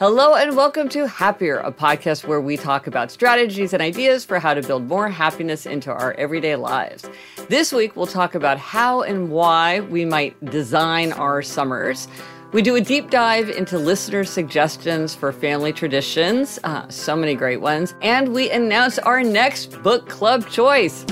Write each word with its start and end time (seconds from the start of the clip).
Hello 0.00 0.34
and 0.34 0.56
welcome 0.56 0.88
to 0.88 1.06
Happier, 1.06 1.58
a 1.58 1.70
podcast 1.70 2.26
where 2.26 2.40
we 2.40 2.56
talk 2.56 2.86
about 2.86 3.10
strategies 3.10 3.74
and 3.74 3.82
ideas 3.82 4.24
for 4.24 4.38
how 4.38 4.54
to 4.54 4.62
build 4.62 4.88
more 4.88 5.10
happiness 5.10 5.66
into 5.66 5.92
our 5.92 6.14
everyday 6.14 6.56
lives. 6.56 7.04
This 7.50 7.70
week, 7.70 7.96
we'll 7.96 8.06
talk 8.06 8.34
about 8.34 8.56
how 8.56 9.02
and 9.02 9.30
why 9.30 9.80
we 9.80 10.06
might 10.06 10.42
design 10.46 11.12
our 11.12 11.42
summers. 11.42 12.08
We 12.52 12.62
do 12.62 12.76
a 12.76 12.80
deep 12.80 13.10
dive 13.10 13.50
into 13.50 13.78
listener 13.78 14.24
suggestions 14.24 15.14
for 15.14 15.32
family 15.32 15.70
traditions, 15.70 16.58
uh, 16.64 16.88
so 16.88 17.14
many 17.14 17.34
great 17.34 17.60
ones, 17.60 17.94
and 18.00 18.32
we 18.32 18.50
announce 18.50 18.98
our 19.00 19.22
next 19.22 19.82
book 19.82 20.08
club 20.08 20.48
choice. 20.48 21.04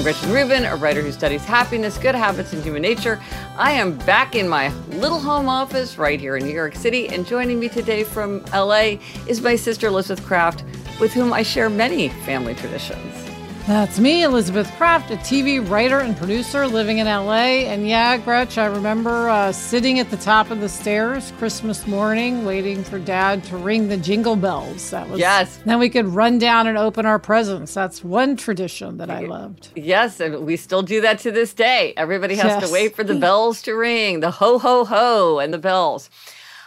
I'm 0.00 0.04
Gretchen 0.04 0.32
Rubin, 0.32 0.64
a 0.64 0.76
writer 0.76 1.02
who 1.02 1.12
studies 1.12 1.44
happiness, 1.44 1.98
good 1.98 2.14
habits, 2.14 2.54
and 2.54 2.62
human 2.62 2.80
nature. 2.80 3.20
I 3.58 3.72
am 3.72 3.98
back 3.98 4.34
in 4.34 4.48
my 4.48 4.72
little 4.92 5.20
home 5.20 5.46
office 5.46 5.98
right 5.98 6.18
here 6.18 6.38
in 6.38 6.44
New 6.46 6.54
York 6.54 6.74
City, 6.74 7.08
and 7.10 7.26
joining 7.26 7.60
me 7.60 7.68
today 7.68 8.02
from 8.02 8.42
LA 8.46 8.96
is 9.26 9.42
my 9.42 9.56
sister 9.56 9.88
Elizabeth 9.88 10.24
Craft, 10.24 10.64
with 11.00 11.12
whom 11.12 11.34
I 11.34 11.42
share 11.42 11.68
many 11.68 12.08
family 12.24 12.54
traditions. 12.54 13.29
That's 13.66 14.00
me, 14.00 14.24
Elizabeth 14.24 14.70
Craft, 14.76 15.10
a 15.12 15.16
TV 15.16 15.66
writer 15.70 16.00
and 16.00 16.16
producer 16.16 16.66
living 16.66 16.98
in 16.98 17.06
LA. 17.06 17.66
And 17.68 17.86
yeah, 17.86 18.16
Gretch, 18.16 18.58
I 18.58 18.66
remember 18.66 19.28
uh, 19.28 19.52
sitting 19.52 20.00
at 20.00 20.10
the 20.10 20.16
top 20.16 20.50
of 20.50 20.60
the 20.60 20.68
stairs 20.68 21.32
Christmas 21.38 21.86
morning, 21.86 22.44
waiting 22.44 22.82
for 22.82 22.98
Dad 22.98 23.44
to 23.44 23.56
ring 23.56 23.88
the 23.88 23.96
jingle 23.96 24.34
bells. 24.34 24.90
That 24.90 25.08
was 25.08 25.20
yes. 25.20 25.60
Then 25.64 25.78
we 25.78 25.88
could 25.88 26.06
run 26.06 26.38
down 26.38 26.66
and 26.66 26.76
open 26.76 27.06
our 27.06 27.18
presents. 27.18 27.72
That's 27.72 28.02
one 28.02 28.36
tradition 28.36 28.96
that 28.96 29.10
I 29.10 29.20
loved. 29.20 29.68
Yes, 29.76 30.18
and 30.18 30.44
we 30.44 30.56
still 30.56 30.82
do 30.82 31.00
that 31.02 31.20
to 31.20 31.30
this 31.30 31.54
day. 31.54 31.94
Everybody 31.96 32.34
has 32.36 32.46
yes. 32.46 32.66
to 32.66 32.72
wait 32.72 32.96
for 32.96 33.04
the 33.04 33.14
bells 33.20 33.62
to 33.62 33.74
ring, 33.74 34.20
the 34.20 34.32
ho 34.32 34.58
ho 34.58 34.84
ho, 34.84 35.38
and 35.38 35.54
the 35.54 35.58
bells. 35.58 36.10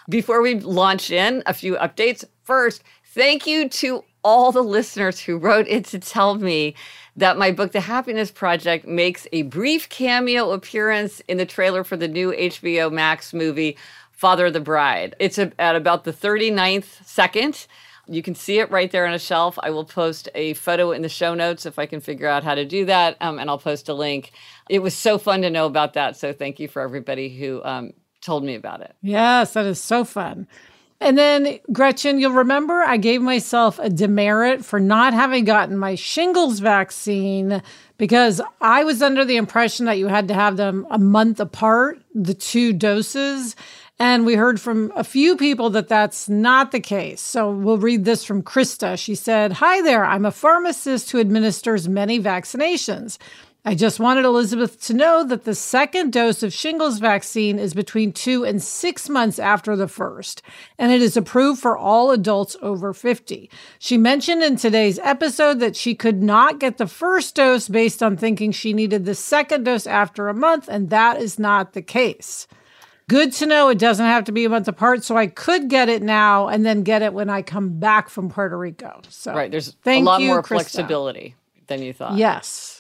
Before 0.08 0.42
we 0.42 0.60
launch 0.60 1.12
in, 1.12 1.44
a 1.46 1.54
few 1.54 1.76
updates. 1.76 2.24
First, 2.44 2.84
thank 3.06 3.48
you 3.48 3.68
to 3.70 4.04
all 4.24 4.52
the 4.52 4.62
listeners 4.62 5.20
who 5.20 5.38
wrote 5.38 5.68
in 5.68 5.84
to 5.84 6.00
tell 6.00 6.36
me 6.36 6.76
that 7.16 7.38
my 7.38 7.52
book, 7.52 7.72
The 7.72 7.82
Happiness 7.82 8.32
Project, 8.32 8.88
makes 8.88 9.28
a 9.32 9.44
brief 9.44 9.90
cameo 9.90 10.52
appearance 10.52 11.22
in 11.28 11.38
the 11.38 11.46
trailer 11.46 11.84
for 11.84 11.98
the 11.98 12.08
new 12.08 12.32
HBO 12.32 12.92
Max 12.92 13.34
movie, 13.34 13.78
Father 14.12 14.48
of 14.48 14.54
the 14.54 14.62
Bride. 14.62 15.16
It's 15.20 15.38
at 15.38 15.76
about 15.76 16.06
the 16.06 16.14
39th 16.14 17.06
second. 17.06 17.68
You 18.08 18.22
can 18.22 18.36
see 18.36 18.60
it 18.60 18.70
right 18.70 18.92
there 18.92 19.06
on 19.06 19.14
a 19.14 19.20
shelf. 19.20 19.58
I 19.62 19.70
will 19.70 19.86
post 19.86 20.28
a 20.36 20.54
photo 20.56 20.92
in 20.92 21.04
the 21.04 21.10
show 21.10 21.34
notes 21.34 21.66
if 21.66 21.80
I 21.80 21.86
can 21.86 22.02
figure 22.02 22.28
out 22.28 22.44
how 22.44 22.56
to 22.56 22.66
do 22.66 22.86
that, 22.86 23.16
um, 23.22 23.40
and 23.40 23.50
I'll 23.50 23.58
post 23.58 23.88
a 23.88 23.94
link. 23.94 24.32
It 24.70 24.80
was 24.80 24.94
so 24.94 25.18
fun 25.18 25.42
to 25.44 25.50
know 25.50 25.66
about 25.66 25.94
that. 25.94 26.18
So 26.18 26.34
thank 26.34 26.60
you 26.60 26.68
for 26.68 26.82
everybody 26.82 27.30
who 27.30 27.64
um, 27.64 27.94
told 28.22 28.44
me 28.44 28.56
about 28.56 28.82
it. 28.82 28.96
Yes, 29.02 29.54
that 29.54 29.66
is 29.66 29.80
so 29.80 30.04
fun. 30.04 30.48
And 31.04 31.18
then, 31.18 31.60
Gretchen, 31.74 32.18
you'll 32.18 32.32
remember 32.32 32.82
I 32.82 32.96
gave 32.96 33.22
myself 33.22 33.78
a 33.78 33.90
demerit 33.90 34.64
for 34.64 34.80
not 34.80 35.14
having 35.14 35.44
gotten 35.44 35.78
my 35.78 35.96
shingles 35.96 36.60
vaccine 36.60 37.62
because 37.98 38.40
I 38.62 38.86
was 38.86 39.02
under 39.02 39.26
the 39.26 39.36
impression 39.36 39.86
that 39.88 39.98
you 39.98 40.08
had 40.08 40.30
to 40.30 40.34
have 40.34 40.56
them 40.56 40.88
a 40.90 40.98
month 40.98 41.42
apart, 41.42 42.02
the 42.16 42.34
two 42.34 42.72
doses. 42.72 43.58
And 44.00 44.26
we 44.26 44.36
heard 44.36 44.62
from 44.62 44.94
a 44.96 45.04
few 45.04 45.36
people 45.36 45.70
that 45.72 45.90
that's 45.90 46.30
not 46.30 46.72
the 46.72 46.80
case. 46.80 47.20
So 47.20 47.52
we'll 47.52 47.78
read 47.78 48.06
this 48.06 48.24
from 48.24 48.42
Krista. 48.42 48.98
She 48.98 49.14
said, 49.14 49.52
Hi 49.54 49.82
there, 49.82 50.06
I'm 50.06 50.26
a 50.26 50.32
pharmacist 50.32 51.12
who 51.12 51.20
administers 51.20 51.90
many 51.90 52.18
vaccinations. 52.18 53.18
I 53.66 53.76
just 53.76 53.98
wanted 53.98 54.26
Elizabeth 54.26 54.82
to 54.88 54.94
know 54.94 55.24
that 55.24 55.46
the 55.46 55.56
second 55.56 56.12
dose 56.12 56.44
of 56.44 56.52
shingles 56.52 57.00
vaccine 57.00 57.58
is 57.58 57.74
between 57.74 58.12
two 58.12 58.44
and 58.44 58.62
six 58.62 59.08
months 59.08 59.40
after 59.40 59.78
the 59.78 59.88
first, 59.88 60.42
and 60.78 60.92
it 60.92 61.02
is 61.02 61.16
approved 61.16 61.62
for 61.62 61.78
all 61.78 62.12
adults 62.12 62.58
over 62.62 62.94
50. 62.94 63.50
She 63.80 63.98
mentioned 63.98 64.44
in 64.44 64.58
today's 64.58 65.00
episode 65.00 65.62
that 65.62 65.78
she 65.78 65.96
could 65.96 66.22
not 66.22 66.60
get 66.60 66.78
the 66.78 66.88
first 66.88 67.36
dose 67.36 67.70
based 67.70 68.04
on 68.04 68.18
thinking 68.18 68.52
she 68.52 68.74
needed 68.74 69.06
the 69.06 69.16
second 69.16 69.64
dose 69.64 69.88
after 69.88 70.28
a 70.28 70.34
month, 70.34 70.68
and 70.68 70.90
that 70.90 71.22
is 71.22 71.40
not 71.40 71.72
the 71.72 71.82
case. 71.82 72.48
Good 73.08 73.32
to 73.34 73.46
know 73.46 73.70
it 73.70 73.80
doesn't 73.80 74.06
have 74.06 74.26
to 74.26 74.34
be 74.34 74.44
a 74.44 74.50
month 74.50 74.68
apart, 74.68 75.06
so 75.06 75.16
I 75.16 75.28
could 75.28 75.70
get 75.70 75.88
it 75.88 76.02
now 76.02 76.50
and 76.50 76.66
then 76.66 76.84
get 76.84 77.02
it 77.02 77.14
when 77.14 77.30
I 77.30 77.42
come 77.42 77.80
back 77.80 78.10
from 78.10 78.30
Puerto 78.30 78.58
Rico. 78.58 79.02
So 79.08 79.34
right, 79.34 79.50
there's 79.50 79.74
a 79.86 80.02
lot 80.02 80.20
you, 80.20 80.28
more 80.28 80.42
Krista. 80.42 80.48
flexibility 80.48 81.36
than 81.68 81.82
you 81.82 81.94
thought. 81.94 82.18
Yes. 82.18 82.73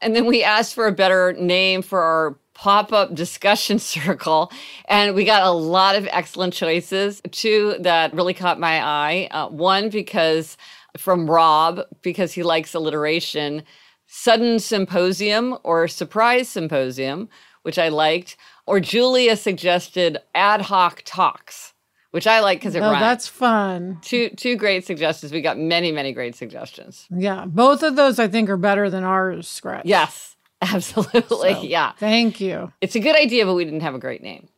And 0.00 0.14
then 0.14 0.26
we 0.26 0.42
asked 0.42 0.74
for 0.74 0.86
a 0.86 0.92
better 0.92 1.32
name 1.34 1.82
for 1.82 2.00
our 2.00 2.38
pop 2.54 2.92
up 2.92 3.14
discussion 3.14 3.78
circle. 3.94 4.52
And 4.86 5.14
we 5.14 5.24
got 5.24 5.42
a 5.42 5.50
lot 5.50 5.96
of 5.96 6.08
excellent 6.10 6.54
choices. 6.54 7.22
Two 7.30 7.76
that 7.80 8.14
really 8.14 8.34
caught 8.34 8.60
my 8.60 8.82
eye. 8.82 9.28
Uh, 9.30 9.48
one, 9.48 9.88
because 9.88 10.56
from 10.96 11.30
Rob, 11.30 11.80
because 12.02 12.32
he 12.32 12.42
likes 12.42 12.74
alliteration, 12.74 13.62
Sudden 14.06 14.58
Symposium 14.58 15.58
or 15.64 15.86
Surprise 15.86 16.48
Symposium, 16.48 17.28
which 17.62 17.78
I 17.78 17.88
liked. 17.88 18.36
Or 18.66 18.80
Julia 18.80 19.36
suggested 19.36 20.18
Ad 20.34 20.62
Hoc 20.62 21.02
Talks 21.04 21.74
which 22.10 22.26
I 22.26 22.40
like 22.40 22.58
because 22.58 22.74
it 22.74 22.80
oh, 22.80 22.90
rhymes. 22.90 23.00
That's 23.00 23.28
fun. 23.28 23.98
Two 24.02 24.30
two 24.30 24.56
great 24.56 24.84
suggestions. 24.86 25.32
We 25.32 25.40
got 25.40 25.58
many 25.58 25.92
many 25.92 26.12
great 26.12 26.34
suggestions. 26.34 27.06
Yeah, 27.10 27.44
both 27.46 27.82
of 27.82 27.96
those 27.96 28.18
I 28.18 28.28
think 28.28 28.48
are 28.48 28.56
better 28.56 28.90
than 28.90 29.04
ours. 29.04 29.48
Scratch. 29.48 29.84
Yes, 29.84 30.36
absolutely. 30.62 31.54
So, 31.54 31.62
yeah. 31.62 31.92
Thank 31.98 32.40
you. 32.40 32.72
It's 32.80 32.94
a 32.94 33.00
good 33.00 33.16
idea, 33.16 33.46
but 33.46 33.54
we 33.54 33.64
didn't 33.64 33.80
have 33.80 33.94
a 33.94 33.98
great 34.00 34.22
name. 34.22 34.48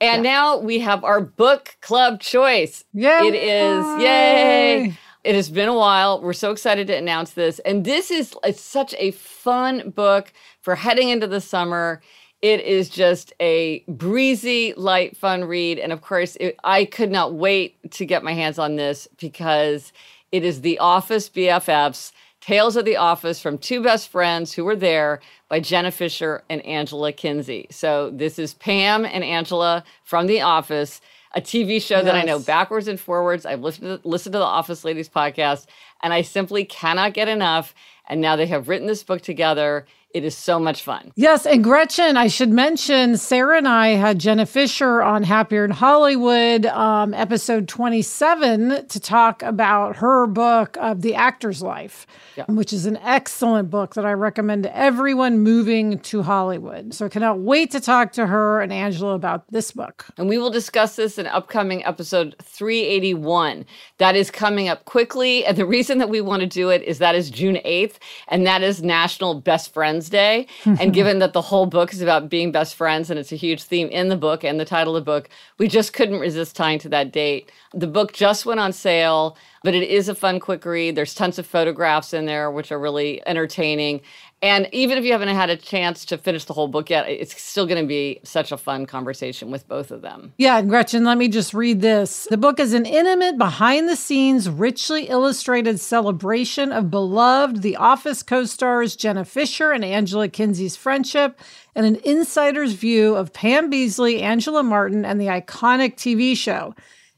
And 0.00 0.24
yeah. 0.24 0.30
now 0.30 0.58
we 0.58 0.78
have 0.78 1.02
our 1.04 1.20
book 1.20 1.76
club 1.80 2.20
choice. 2.20 2.84
Yay! 2.92 3.28
It 3.28 3.34
is 3.34 4.02
yay. 4.02 4.96
It 5.24 5.34
has 5.34 5.50
been 5.50 5.68
a 5.68 5.74
while. 5.74 6.22
We're 6.22 6.32
so 6.32 6.52
excited 6.52 6.86
to 6.86 6.96
announce 6.96 7.32
this. 7.32 7.58
And 7.60 7.84
this 7.84 8.10
is 8.10 8.34
it's 8.44 8.60
such 8.60 8.94
a 8.98 9.10
fun 9.10 9.90
book 9.90 10.32
for 10.60 10.76
heading 10.76 11.08
into 11.08 11.26
the 11.26 11.40
summer. 11.40 12.00
It 12.40 12.60
is 12.60 12.88
just 12.88 13.32
a 13.40 13.82
breezy, 13.88 14.72
light, 14.76 15.16
fun 15.16 15.44
read. 15.44 15.78
And 15.78 15.92
of 15.92 16.02
course, 16.02 16.36
it, 16.36 16.56
I 16.62 16.84
could 16.84 17.10
not 17.10 17.34
wait 17.34 17.90
to 17.92 18.06
get 18.06 18.22
my 18.22 18.32
hands 18.32 18.58
on 18.58 18.76
this 18.76 19.08
because 19.18 19.92
it 20.30 20.44
is 20.44 20.60
The 20.60 20.78
Office 20.78 21.28
BFFs 21.28 22.12
Tales 22.40 22.76
of 22.76 22.84
the 22.84 22.96
Office 22.96 23.42
from 23.42 23.58
Two 23.58 23.82
Best 23.82 24.08
Friends 24.08 24.52
Who 24.52 24.64
Were 24.64 24.76
There 24.76 25.20
by 25.48 25.60
Jenna 25.60 25.90
Fischer 25.90 26.44
and 26.48 26.64
Angela 26.64 27.12
Kinsey. 27.12 27.66
So 27.70 28.10
this 28.10 28.38
is 28.38 28.54
Pam 28.54 29.04
and 29.04 29.24
Angela 29.24 29.84
from 30.04 30.28
The 30.28 30.40
Office, 30.40 31.00
a 31.34 31.40
TV 31.40 31.82
show 31.82 31.96
yes. 31.96 32.04
that 32.04 32.14
I 32.14 32.22
know 32.22 32.38
backwards 32.38 32.88
and 32.88 32.98
forwards. 32.98 33.44
I've 33.44 33.60
listened 33.60 34.02
to, 34.02 34.08
listened 34.08 34.32
to 34.32 34.38
the 34.38 34.44
Office 34.44 34.84
Ladies 34.84 35.08
podcast, 35.08 35.66
and 36.02 36.12
I 36.12 36.22
simply 36.22 36.64
cannot 36.64 37.12
get 37.12 37.28
enough. 37.28 37.74
And 38.08 38.20
now 38.20 38.36
they 38.36 38.46
have 38.46 38.68
written 38.68 38.86
this 38.86 39.02
book 39.04 39.20
together. 39.20 39.86
It 40.14 40.24
is 40.24 40.34
so 40.34 40.58
much 40.58 40.82
fun. 40.82 41.12
Yes. 41.16 41.44
And 41.44 41.62
Gretchen, 41.62 42.16
I 42.16 42.28
should 42.28 42.48
mention, 42.48 43.18
Sarah 43.18 43.58
and 43.58 43.68
I 43.68 43.88
had 43.88 44.18
Jenna 44.18 44.46
Fischer 44.46 45.02
on 45.02 45.22
Happier 45.22 45.66
in 45.66 45.70
Hollywood, 45.70 46.64
um, 46.64 47.12
episode 47.12 47.68
27, 47.68 48.86
to 48.86 49.00
talk 49.00 49.42
about 49.42 49.96
her 49.96 50.26
book 50.26 50.78
of 50.80 51.02
The 51.02 51.14
Actor's 51.14 51.60
Life, 51.60 52.06
yeah. 52.36 52.46
which 52.48 52.72
is 52.72 52.86
an 52.86 52.96
excellent 52.96 53.68
book 53.68 53.96
that 53.96 54.06
I 54.06 54.12
recommend 54.12 54.62
to 54.62 54.74
everyone 54.74 55.40
moving 55.40 55.98
to 55.98 56.22
Hollywood. 56.22 56.94
So 56.94 57.04
I 57.04 57.10
cannot 57.10 57.40
wait 57.40 57.70
to 57.72 57.80
talk 57.80 58.12
to 58.12 58.28
her 58.28 58.62
and 58.62 58.72
Angela 58.72 59.14
about 59.14 59.44
this 59.52 59.72
book. 59.72 60.06
And 60.16 60.26
we 60.26 60.38
will 60.38 60.50
discuss 60.50 60.96
this 60.96 61.18
in 61.18 61.26
upcoming 61.26 61.84
episode 61.84 62.34
381. 62.42 63.66
That 63.98 64.16
is 64.16 64.30
coming 64.30 64.70
up 64.70 64.86
quickly. 64.86 65.44
And 65.44 65.58
the 65.58 65.66
reason 65.66 65.98
that 65.98 66.08
we 66.08 66.22
want 66.22 66.40
to 66.40 66.48
do 66.48 66.70
it 66.70 66.82
is 66.82 66.96
that 66.98 67.14
is 67.14 67.28
June 67.28 67.56
8th, 67.56 67.97
and 68.28 68.46
that 68.46 68.62
is 68.62 68.82
National 68.82 69.34
Best 69.34 69.72
Friends 69.72 70.08
Day. 70.08 70.46
and 70.64 70.92
given 70.92 71.18
that 71.18 71.32
the 71.32 71.42
whole 71.42 71.66
book 71.66 71.92
is 71.92 72.00
about 72.00 72.28
being 72.28 72.52
best 72.52 72.74
friends 72.74 73.10
and 73.10 73.18
it's 73.18 73.32
a 73.32 73.36
huge 73.36 73.62
theme 73.62 73.88
in 73.88 74.08
the 74.08 74.16
book 74.16 74.44
and 74.44 74.58
the 74.58 74.64
title 74.64 74.96
of 74.96 75.04
the 75.04 75.10
book, 75.10 75.28
we 75.58 75.68
just 75.68 75.92
couldn't 75.92 76.20
resist 76.20 76.56
tying 76.56 76.78
to 76.80 76.88
that 76.88 77.12
date. 77.12 77.50
The 77.74 77.86
book 77.86 78.12
just 78.12 78.46
went 78.46 78.60
on 78.60 78.72
sale, 78.72 79.36
but 79.62 79.74
it 79.74 79.88
is 79.88 80.08
a 80.08 80.14
fun, 80.14 80.40
quick 80.40 80.64
read. 80.64 80.94
There's 80.94 81.14
tons 81.14 81.38
of 81.38 81.46
photographs 81.46 82.14
in 82.14 82.26
there, 82.26 82.50
which 82.50 82.72
are 82.72 82.78
really 82.78 83.22
entertaining. 83.26 84.00
And 84.40 84.68
even 84.70 84.98
if 84.98 85.04
you 85.04 85.10
haven't 85.10 85.28
had 85.28 85.50
a 85.50 85.56
chance 85.56 86.04
to 86.06 86.18
finish 86.18 86.44
the 86.44 86.52
whole 86.52 86.68
book 86.68 86.90
yet, 86.90 87.08
it's 87.08 87.40
still 87.40 87.66
going 87.66 87.82
to 87.82 87.88
be 87.88 88.20
such 88.22 88.52
a 88.52 88.56
fun 88.56 88.86
conversation 88.86 89.50
with 89.50 89.66
both 89.66 89.90
of 89.90 90.00
them. 90.00 90.32
Yeah, 90.38 90.62
Gretchen, 90.62 91.04
let 91.04 91.18
me 91.18 91.26
just 91.26 91.52
read 91.52 91.80
this. 91.80 92.28
The 92.30 92.36
book 92.36 92.60
is 92.60 92.72
an 92.72 92.86
intimate, 92.86 93.36
behind 93.36 93.88
the 93.88 93.96
scenes, 93.96 94.48
richly 94.48 95.08
illustrated 95.08 95.80
celebration 95.80 96.70
of 96.70 96.88
beloved 96.88 97.62
The 97.62 97.74
Office 97.76 98.22
co 98.22 98.44
stars 98.44 98.94
Jenna 98.94 99.24
Fischer 99.24 99.72
and 99.72 99.84
Angela 99.84 100.28
Kinsey's 100.28 100.76
friendship, 100.76 101.40
and 101.74 101.84
an 101.84 101.96
insider's 102.04 102.74
view 102.74 103.16
of 103.16 103.32
Pam 103.32 103.72
Beesly, 103.72 104.20
Angela 104.20 104.62
Martin, 104.62 105.04
and 105.04 105.20
the 105.20 105.26
iconic 105.26 105.96
TV 105.96 106.36
show 106.36 106.74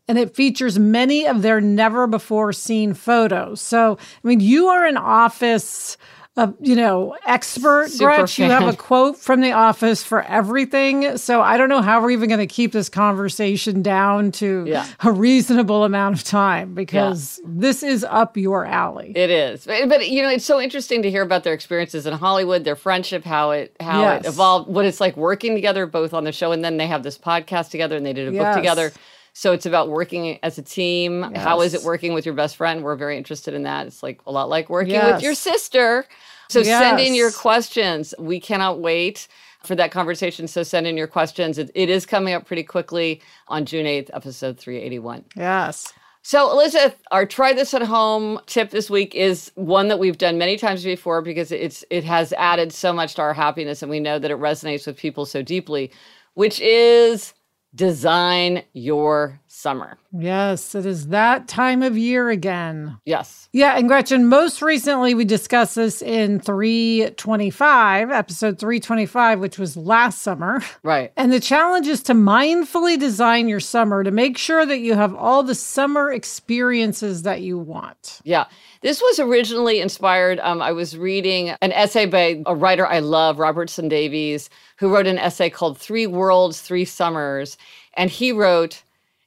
and 0.08 0.18
it 0.18 0.34
features 0.34 0.76
many 0.76 1.24
of 1.24 1.42
their 1.42 1.60
never 1.60 2.08
before 2.08 2.52
seen 2.52 2.94
photos. 2.94 3.60
So, 3.60 3.96
I 4.02 4.26
mean, 4.26 4.40
you 4.40 4.66
are 4.66 4.84
an 4.84 4.96
office 4.96 5.96
a 6.36 6.54
you 6.60 6.76
know 6.76 7.16
expert 7.26 7.88
Gretch. 7.98 8.38
You 8.38 8.44
have 8.44 8.68
a 8.68 8.76
quote 8.76 9.16
from 9.18 9.40
the 9.40 9.52
office 9.52 10.04
for 10.04 10.22
everything. 10.22 11.16
So 11.18 11.42
I 11.42 11.56
don't 11.56 11.68
know 11.68 11.82
how 11.82 12.00
we're 12.00 12.12
even 12.12 12.28
going 12.28 12.40
to 12.40 12.46
keep 12.46 12.70
this 12.72 12.88
conversation 12.88 13.82
down 13.82 14.30
to 14.32 14.64
yeah. 14.66 14.86
a 15.00 15.10
reasonable 15.10 15.84
amount 15.84 16.16
of 16.16 16.24
time 16.24 16.74
because 16.74 17.40
yeah. 17.42 17.50
this 17.52 17.82
is 17.82 18.04
up 18.04 18.36
your 18.36 18.64
alley. 18.64 19.12
It 19.16 19.30
is, 19.30 19.66
but, 19.66 19.88
but, 19.88 20.08
you 20.08 20.22
know 20.22 20.28
it's 20.28 20.44
so 20.44 20.60
interesting 20.60 21.02
to 21.02 21.10
hear 21.10 21.22
about 21.22 21.42
their 21.42 21.54
experiences 21.54 22.06
in 22.06 22.14
Hollywood, 22.14 22.64
their 22.64 22.76
friendship, 22.76 23.24
how 23.24 23.50
it 23.50 23.74
how 23.80 24.02
yes. 24.02 24.24
it 24.24 24.28
evolved, 24.28 24.68
what 24.68 24.84
it's 24.84 25.00
like 25.00 25.16
working 25.16 25.54
together 25.54 25.84
both 25.86 26.14
on 26.14 26.24
the 26.24 26.32
show 26.32 26.52
and 26.52 26.64
then 26.64 26.76
they 26.76 26.86
have 26.86 27.02
this 27.02 27.18
podcast 27.18 27.70
together 27.70 27.96
and 27.96 28.06
they 28.06 28.12
did 28.12 28.28
a 28.28 28.32
yes. 28.32 28.42
book 28.42 28.62
together. 28.62 28.92
So 29.32 29.52
it's 29.52 29.66
about 29.66 29.88
working 29.88 30.38
as 30.42 30.58
a 30.58 30.62
team. 30.62 31.30
Yes. 31.32 31.42
How 31.42 31.60
is 31.60 31.74
it 31.74 31.82
working 31.82 32.14
with 32.14 32.26
your 32.26 32.34
best 32.34 32.56
friend? 32.56 32.82
We're 32.82 32.96
very 32.96 33.16
interested 33.16 33.54
in 33.54 33.62
that. 33.64 33.86
It's 33.86 34.02
like 34.02 34.20
a 34.26 34.32
lot 34.32 34.48
like 34.48 34.68
working 34.68 34.94
yes. 34.94 35.14
with 35.14 35.22
your 35.22 35.34
sister. 35.34 36.04
So 36.48 36.60
yes. 36.60 36.82
send 36.82 37.00
in 37.00 37.14
your 37.14 37.30
questions. 37.30 38.12
We 38.18 38.40
cannot 38.40 38.80
wait 38.80 39.28
for 39.62 39.74
that 39.76 39.92
conversation. 39.92 40.48
So 40.48 40.62
send 40.62 40.86
in 40.86 40.96
your 40.96 41.06
questions. 41.06 41.58
It, 41.58 41.70
it 41.74 41.90
is 41.90 42.06
coming 42.06 42.34
up 42.34 42.46
pretty 42.46 42.64
quickly 42.64 43.20
on 43.48 43.66
June 43.66 43.86
8th, 43.86 44.10
episode 44.12 44.58
381. 44.58 45.24
Yes. 45.36 45.92
So, 46.22 46.50
Elizabeth, 46.50 46.96
our 47.10 47.24
try 47.24 47.54
this 47.54 47.72
at 47.72 47.80
home 47.82 48.40
tip 48.46 48.70
this 48.70 48.90
week 48.90 49.14
is 49.14 49.50
one 49.54 49.88
that 49.88 49.98
we've 49.98 50.18
done 50.18 50.36
many 50.36 50.58
times 50.58 50.84
before 50.84 51.22
because 51.22 51.50
it's 51.50 51.82
it 51.88 52.04
has 52.04 52.34
added 52.34 52.72
so 52.72 52.92
much 52.92 53.14
to 53.14 53.22
our 53.22 53.32
happiness 53.32 53.80
and 53.80 53.90
we 53.90 54.00
know 54.00 54.18
that 54.18 54.30
it 54.30 54.36
resonates 54.36 54.86
with 54.86 54.98
people 54.98 55.24
so 55.24 55.40
deeply, 55.40 55.90
which 56.34 56.60
is 56.60 57.32
design 57.74 58.62
your 58.72 59.40
summer. 59.52 59.98
Yes, 60.16 60.76
it 60.76 60.86
is 60.86 61.08
that 61.08 61.48
time 61.48 61.82
of 61.82 61.98
year 61.98 62.30
again. 62.30 62.98
Yes. 63.04 63.48
Yeah, 63.52 63.76
and 63.76 63.88
Gretchen, 63.88 64.28
most 64.28 64.62
recently 64.62 65.12
we 65.12 65.24
discussed 65.24 65.74
this 65.74 66.02
in 66.02 66.38
325, 66.38 68.10
episode 68.10 68.60
325, 68.60 69.40
which 69.40 69.58
was 69.58 69.76
last 69.76 70.22
summer. 70.22 70.62
Right. 70.82 71.12
And 71.16 71.32
the 71.32 71.40
challenge 71.40 71.88
is 71.88 72.02
to 72.04 72.14
mindfully 72.14 72.98
design 72.98 73.48
your 73.48 73.60
summer 73.60 74.04
to 74.04 74.10
make 74.10 74.38
sure 74.38 74.64
that 74.64 74.78
you 74.78 74.94
have 74.94 75.14
all 75.14 75.42
the 75.42 75.54
summer 75.54 76.12
experiences 76.12 77.22
that 77.22 77.42
you 77.42 77.58
want. 77.58 78.20
Yeah. 78.22 78.46
This 78.82 79.02
was 79.02 79.18
originally 79.18 79.80
inspired. 79.80 80.38
Um, 80.40 80.62
I 80.62 80.72
was 80.72 80.96
reading 80.96 81.50
an 81.60 81.72
essay 81.72 82.06
by 82.06 82.42
a 82.46 82.54
writer 82.54 82.86
I 82.86 83.00
love, 83.00 83.38
Robertson 83.38 83.88
Davies, 83.88 84.48
who 84.78 84.94
wrote 84.94 85.06
an 85.06 85.18
essay 85.18 85.50
called 85.50 85.76
Three 85.76 86.06
Worlds, 86.06 86.60
Three 86.60 86.84
Summers. 86.84 87.58
And 87.94 88.10
he 88.10 88.32
wrote, 88.32 88.82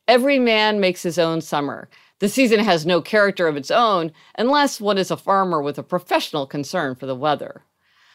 Every 0.07 0.39
man 0.39 0.79
makes 0.79 1.03
his 1.03 1.17
own 1.17 1.41
summer. 1.41 1.89
The 2.19 2.29
season 2.29 2.59
has 2.59 2.85
no 2.85 3.01
character 3.01 3.47
of 3.47 3.57
its 3.57 3.71
own 3.71 4.11
unless 4.37 4.81
one 4.81 4.97
is 4.97 5.11
a 5.11 5.17
farmer 5.17 5.61
with 5.61 5.77
a 5.77 5.83
professional 5.83 6.45
concern 6.45 6.95
for 6.95 7.05
the 7.05 7.15
weather. 7.15 7.63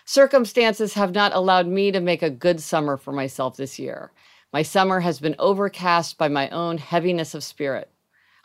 Circumstances 0.05 0.95
have 0.95 1.15
not 1.15 1.35
allowed 1.35 1.67
me 1.67 1.91
to 1.93 2.01
make 2.01 2.23
a 2.23 2.31
good 2.31 2.61
summer 2.61 2.97
for 2.97 3.13
myself 3.13 3.57
this 3.57 3.79
year. 3.79 4.11
My 4.53 4.63
summer 4.63 5.01
has 5.01 5.21
been 5.21 5.37
overcast 5.39 6.17
by 6.17 6.29
my 6.29 6.49
own 6.49 6.79
heaviness 6.79 7.35
of 7.35 7.45
spirit. 7.45 7.91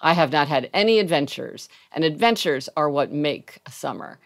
I 0.01 0.13
have 0.13 0.34
not 0.34 0.50
had 0.50 0.69
any 0.74 1.00
adventures, 1.00 1.69
and 1.94 2.04
adventures 2.04 2.68
are 2.75 2.89
what 2.89 3.13
make 3.13 3.60
a 3.66 3.72
summer. 3.72 4.19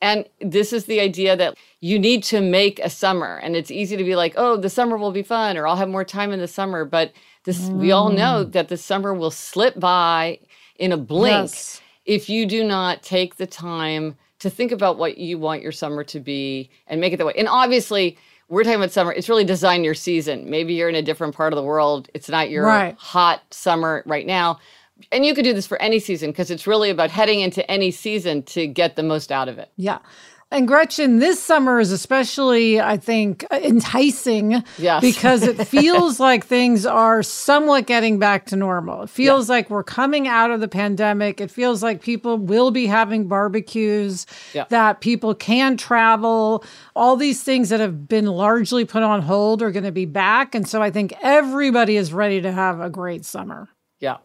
And 0.00 0.28
this 0.40 0.72
is 0.72 0.84
the 0.84 1.00
idea 1.00 1.34
that 1.36 1.56
you 1.80 1.98
need 1.98 2.22
to 2.24 2.40
make 2.40 2.78
a 2.78 2.90
summer. 2.90 3.40
And 3.42 3.56
it's 3.56 3.72
easy 3.72 3.96
to 3.96 4.04
be 4.04 4.14
like, 4.14 4.34
oh, 4.36 4.56
the 4.56 4.70
summer 4.70 4.96
will 4.96 5.10
be 5.10 5.24
fun, 5.24 5.56
or 5.56 5.66
I'll 5.66 5.74
have 5.74 5.88
more 5.88 6.04
time 6.04 6.30
in 6.30 6.38
the 6.38 6.46
summer. 6.46 6.84
But 6.84 7.12
this, 7.44 7.68
mm. 7.68 7.78
we 7.78 7.92
all 7.92 8.10
know 8.10 8.44
mm. 8.44 8.52
that 8.52 8.68
the 8.68 8.76
summer 8.76 9.14
will 9.14 9.30
slip 9.30 9.78
by 9.78 10.38
in 10.76 10.92
a 10.92 10.96
blink 10.96 11.50
yes. 11.50 11.80
if 12.04 12.28
you 12.28 12.46
do 12.46 12.64
not 12.64 13.02
take 13.02 13.36
the 13.36 13.46
time 13.46 14.16
to 14.38 14.50
think 14.50 14.70
about 14.70 14.98
what 14.98 15.18
you 15.18 15.38
want 15.38 15.62
your 15.62 15.72
summer 15.72 16.04
to 16.04 16.20
be 16.20 16.70
and 16.86 17.00
make 17.00 17.12
it 17.12 17.16
that 17.16 17.26
way. 17.26 17.34
And 17.36 17.48
obviously, 17.48 18.16
we're 18.48 18.62
talking 18.62 18.76
about 18.76 18.92
summer. 18.92 19.12
It's 19.12 19.28
really 19.28 19.44
design 19.44 19.84
your 19.84 19.94
season. 19.94 20.48
Maybe 20.48 20.74
you're 20.74 20.88
in 20.88 20.94
a 20.94 21.02
different 21.02 21.34
part 21.34 21.52
of 21.52 21.56
the 21.56 21.62
world. 21.62 22.08
It's 22.14 22.28
not 22.28 22.48
your 22.50 22.64
right. 22.64 22.96
hot 22.98 23.42
summer 23.50 24.02
right 24.06 24.26
now 24.26 24.58
and 25.12 25.24
you 25.24 25.34
could 25.34 25.44
do 25.44 25.54
this 25.54 25.66
for 25.66 25.80
any 25.80 25.98
season 25.98 26.30
because 26.30 26.50
it's 26.50 26.66
really 26.66 26.90
about 26.90 27.10
heading 27.10 27.40
into 27.40 27.68
any 27.70 27.90
season 27.90 28.42
to 28.44 28.66
get 28.66 28.96
the 28.96 29.02
most 29.02 29.30
out 29.30 29.48
of 29.48 29.58
it. 29.58 29.70
Yeah. 29.76 29.98
And 30.50 30.66
Gretchen, 30.66 31.18
this 31.18 31.42
summer 31.42 31.78
is 31.78 31.92
especially, 31.92 32.80
I 32.80 32.96
think, 32.96 33.44
enticing 33.50 34.64
yes. 34.78 35.02
because 35.02 35.42
it 35.42 35.62
feels 35.68 36.18
like 36.18 36.46
things 36.46 36.86
are 36.86 37.22
somewhat 37.22 37.86
getting 37.86 38.18
back 38.18 38.46
to 38.46 38.56
normal. 38.56 39.02
It 39.02 39.10
feels 39.10 39.48
yeah. 39.48 39.56
like 39.56 39.68
we're 39.68 39.84
coming 39.84 40.26
out 40.26 40.50
of 40.50 40.60
the 40.60 40.68
pandemic. 40.68 41.42
It 41.42 41.50
feels 41.50 41.82
like 41.82 42.00
people 42.00 42.38
will 42.38 42.70
be 42.70 42.86
having 42.86 43.28
barbecues, 43.28 44.24
yeah. 44.54 44.64
that 44.70 45.02
people 45.02 45.34
can 45.34 45.76
travel. 45.76 46.64
All 46.96 47.16
these 47.16 47.42
things 47.42 47.68
that 47.68 47.80
have 47.80 48.08
been 48.08 48.24
largely 48.24 48.86
put 48.86 49.02
on 49.02 49.20
hold 49.20 49.60
are 49.60 49.70
going 49.70 49.84
to 49.84 49.92
be 49.92 50.06
back. 50.06 50.54
And 50.54 50.66
so 50.66 50.80
I 50.80 50.90
think 50.90 51.12
everybody 51.20 51.98
is 51.98 52.10
ready 52.10 52.40
to 52.40 52.50
have 52.50 52.80
a 52.80 52.88
great 52.88 53.26
summer. 53.26 53.68
Yeah. 54.00 54.16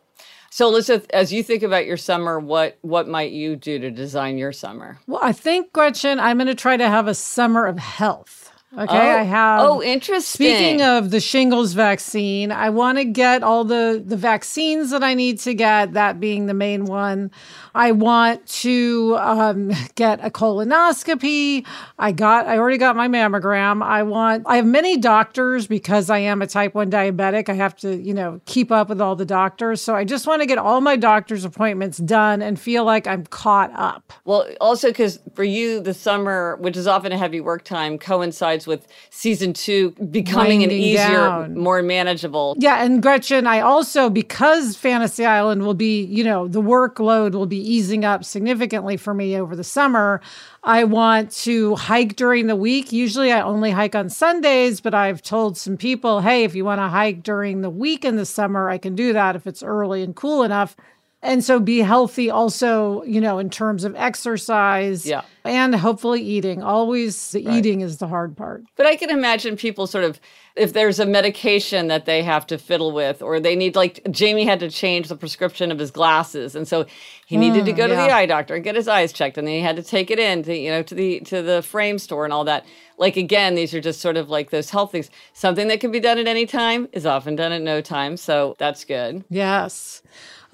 So, 0.56 0.68
Elizabeth, 0.68 1.08
as 1.10 1.34
you 1.34 1.42
think 1.42 1.64
about 1.64 1.88
your 1.88 1.98
summer, 1.98 2.40
what 2.40 2.78
what 2.84 3.08
might 3.08 3.32
you 3.32 3.56
do 3.56 3.80
to 3.80 3.90
design 3.90 4.38
your 4.38 4.52
summer? 4.52 5.00
Well, 5.08 5.20
I 5.24 5.32
think 5.32 5.74
Gretchen, 5.74 6.20
I'm 6.20 6.38
going 6.38 6.46
to 6.46 6.54
try 6.54 6.78
to 6.78 6.88
have 6.88 7.08
a 7.08 7.16
summer 7.16 7.66
of 7.66 7.80
health. 7.80 8.43
Okay, 8.76 8.98
oh, 8.98 9.18
I 9.20 9.22
have. 9.22 9.62
Oh, 9.62 9.84
interesting. 9.84 10.48
Speaking 10.48 10.82
of 10.82 11.12
the 11.12 11.20
shingles 11.20 11.74
vaccine, 11.74 12.52
I 12.52 12.72
want 12.72 12.98
to 12.98 13.06
get 13.06 13.44
all 13.44 13.64
the 13.64 14.02
the 14.04 14.18
vaccines 14.18 14.90
that 14.90 15.04
I 15.04 15.14
need 15.14 15.40
to 15.42 15.54
get. 15.54 15.94
That 15.94 16.20
being 16.20 16.48
the 16.48 16.56
main 16.56 16.86
one. 16.86 17.30
I 17.76 17.92
want 17.92 18.46
to 18.48 19.16
um, 19.20 19.72
get 19.96 20.26
a 20.26 20.32
colonoscopy. 20.32 21.68
I 22.00 22.12
got. 22.12 22.48
I 22.48 22.58
already 22.58 22.80
got 22.80 22.96
my 22.96 23.08
mammogram. 23.08 23.84
I 23.84 24.02
want. 24.02 24.44
I 24.48 24.56
have 24.56 24.66
many 24.66 24.98
doctors 24.98 25.68
because 25.68 26.10
I 26.10 26.20
am 26.20 26.42
a 26.42 26.48
type 26.48 26.74
one 26.74 26.90
diabetic. 26.90 27.50
I 27.50 27.54
have 27.54 27.76
to, 27.78 27.96
you 27.96 28.16
know, 28.16 28.42
keep 28.46 28.72
up 28.72 28.90
with 28.90 29.00
all 29.00 29.16
the 29.16 29.26
doctors. 29.26 29.82
So 29.82 29.96
I 29.96 30.04
just 30.04 30.26
want 30.26 30.42
to 30.42 30.48
get 30.48 30.58
all 30.58 30.82
my 30.82 30.96
doctor's 30.96 31.46
appointments 31.46 32.00
done 32.00 32.42
and 32.42 32.60
feel 32.60 32.86
like 32.86 33.06
I'm 33.06 33.26
caught 33.28 33.72
up. 33.76 34.14
Well, 34.26 34.48
also 34.60 34.88
because 34.88 35.20
for 35.36 35.44
you, 35.44 35.80
the 35.80 35.94
summer, 35.94 36.56
which 36.56 36.76
is 36.76 36.88
often 36.88 37.12
a 37.12 37.18
heavy 37.20 37.40
work 37.40 37.64
time, 37.64 38.00
coincides 38.00 38.63
with 38.68 38.88
season 39.10 39.54
two 39.54 39.92
becoming 40.12 40.60
Winding 40.60 40.64
an 40.64 40.72
easier, 40.72 41.28
down. 41.28 41.58
more 41.58 41.82
manageable. 41.82 42.56
Yeah, 42.60 42.84
and 42.84 43.02
Gretchen, 43.02 43.48
I 43.48 43.60
also 43.62 44.10
because 44.10 44.76
Fantasy 44.76 45.26
Island 45.26 45.64
will 45.66 45.74
be, 45.74 46.04
you 46.04 46.24
know, 46.24 46.48
the 46.48 46.62
workload 46.62 47.34
will 47.34 47.46
be 47.46 47.60
easing 47.60 48.06
up 48.06 48.24
significantly 48.24 48.98
for 48.98 49.14
me 49.14 49.38
over 49.38 49.56
the 49.56 49.64
summer. 49.64 50.22
I 50.64 50.86
want 50.86 51.32
to 51.44 51.76
hike 51.76 52.16
during 52.16 52.48
the 52.48 52.56
week. 52.56 52.92
Usually 52.94 53.32
I 53.32 53.42
only 53.42 53.72
hike 53.72 53.96
on 53.96 54.10
Sundays, 54.10 54.80
but 54.80 54.94
I've 54.94 55.22
told 55.22 55.58
some 55.58 55.76
people, 55.76 56.22
hey, 56.22 56.46
if 56.46 56.56
you 56.56 56.64
want 56.64 56.80
to 56.80 56.88
hike 56.88 57.22
during 57.24 57.62
the 57.62 57.70
week 57.70 58.06
in 58.06 58.16
the 58.16 58.26
summer, 58.26 58.70
I 58.70 58.78
can 58.78 58.96
do 58.96 59.12
that 59.14 59.36
if 59.36 59.46
it's 59.46 59.62
early 59.62 60.04
and 60.04 60.16
cool 60.16 60.44
enough. 60.44 60.76
And 61.24 61.42
so 61.44 61.60
be 61.60 61.80
healthy 61.80 62.30
also, 62.30 63.02
you 63.04 63.22
know, 63.22 63.40
in 63.40 63.50
terms 63.50 63.86
of 63.86 63.96
exercise 63.96 65.06
Yeah. 65.06 65.22
and 65.46 65.74
hopefully 65.74 66.22
eating. 66.22 66.62
Always 66.62 67.32
the 67.32 67.42
eating 67.50 67.80
is 67.82 67.98
the 68.00 68.08
hard 68.08 68.36
part. 68.36 68.64
But 68.76 68.86
I 68.88 68.98
can 68.98 69.10
imagine 69.10 69.56
people 69.56 69.88
sort 69.88 70.04
of, 70.04 70.20
if 70.56 70.74
there's 70.74 71.00
a 71.00 71.06
medication 71.06 71.88
that 71.88 72.06
they 72.06 72.22
have 72.22 72.46
to 72.48 72.58
fiddle 72.58 72.92
with, 72.92 73.22
or 73.22 73.40
they 73.40 73.56
need, 73.56 73.76
like 73.76 74.02
Jamie 74.12 74.46
had 74.46 74.60
to 74.60 74.70
change 74.70 75.08
the 75.08 75.16
prescription 75.16 75.72
of 75.72 75.80
his 75.80 75.90
glasses, 75.90 76.56
and 76.56 76.68
so 76.68 76.86
he 77.26 77.38
needed 77.38 77.66
to 77.66 77.74
go 77.74 77.88
to 77.88 77.96
the 77.96 78.12
eye 78.12 78.28
doctor 78.28 78.54
and 78.54 78.64
get 78.64 78.76
his 78.76 78.88
eyes 78.88 79.12
checked, 79.12 79.38
and 79.38 79.48
then 79.48 79.56
he 79.56 79.62
had 79.62 79.76
to 79.78 79.84
take 79.84 80.12
it 80.12 80.20
in 80.20 80.44
to, 80.44 80.56
you 80.56 80.70
know, 80.70 80.84
to 80.84 80.94
the 80.94 81.20
to 81.22 81.42
the 81.42 81.64
frame 81.64 81.98
store 81.98 82.24
and 82.24 82.34
all 82.34 82.44
that. 82.44 82.66
Like 83.00 83.18
again, 83.18 83.56
these 83.56 83.74
are 83.74 83.82
just 83.82 84.00
sort 84.00 84.18
of 84.18 84.30
like 84.30 84.52
those 84.52 84.70
health 84.70 84.92
things. 84.92 85.10
Something 85.34 85.68
that 85.70 85.80
can 85.80 85.92
be 85.92 86.00
done 86.00 86.20
at 86.20 86.28
any 86.28 86.46
time 86.46 86.88
is 86.92 87.08
often 87.08 87.36
done 87.36 87.52
at 87.52 87.62
no 87.64 87.82
time, 87.82 88.16
so 88.18 88.56
that's 88.60 88.86
good. 88.86 89.24
Yes. 89.30 90.04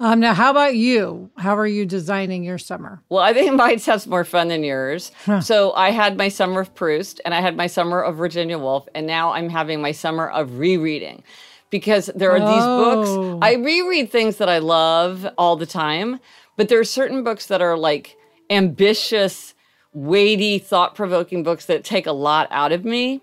Um, 0.02 0.18
now, 0.18 0.32
how 0.32 0.50
about 0.50 0.76
you? 0.76 1.30
How 1.36 1.54
are 1.58 1.66
you 1.66 1.84
designing 1.84 2.42
your 2.42 2.56
summer? 2.56 3.02
Well, 3.10 3.22
I 3.22 3.34
think 3.34 3.52
mine 3.56 3.78
sounds 3.78 4.06
more 4.06 4.24
fun 4.24 4.48
than 4.48 4.64
yours. 4.64 5.12
So 5.42 5.74
I 5.74 5.90
had 5.90 6.16
my 6.16 6.28
summer 6.28 6.62
of 6.62 6.74
Proust 6.74 7.20
and 7.26 7.34
I 7.34 7.42
had 7.42 7.54
my 7.54 7.66
summer 7.66 8.00
of 8.00 8.16
Virginia 8.16 8.58
Woolf, 8.58 8.88
and 8.94 9.06
now 9.06 9.32
I'm 9.32 9.50
having 9.50 9.82
my 9.82 9.89
summer 9.92 10.28
of 10.28 10.58
rereading 10.58 11.22
because 11.70 12.10
there 12.14 12.32
are 12.32 12.40
these 12.40 12.48
Oh. 12.48 12.84
books. 12.84 13.38
I 13.42 13.54
reread 13.54 14.10
things 14.10 14.36
that 14.36 14.48
I 14.48 14.58
love 14.58 15.26
all 15.38 15.56
the 15.56 15.66
time, 15.66 16.20
but 16.56 16.68
there 16.68 16.80
are 16.80 16.84
certain 16.84 17.22
books 17.22 17.46
that 17.46 17.62
are 17.62 17.76
like 17.76 18.16
ambitious, 18.50 19.54
weighty, 19.94 20.58
thought 20.58 20.94
provoking 20.94 21.42
books 21.42 21.66
that 21.66 21.84
take 21.84 22.06
a 22.06 22.12
lot 22.12 22.48
out 22.50 22.72
of 22.72 22.84
me. 22.84 23.20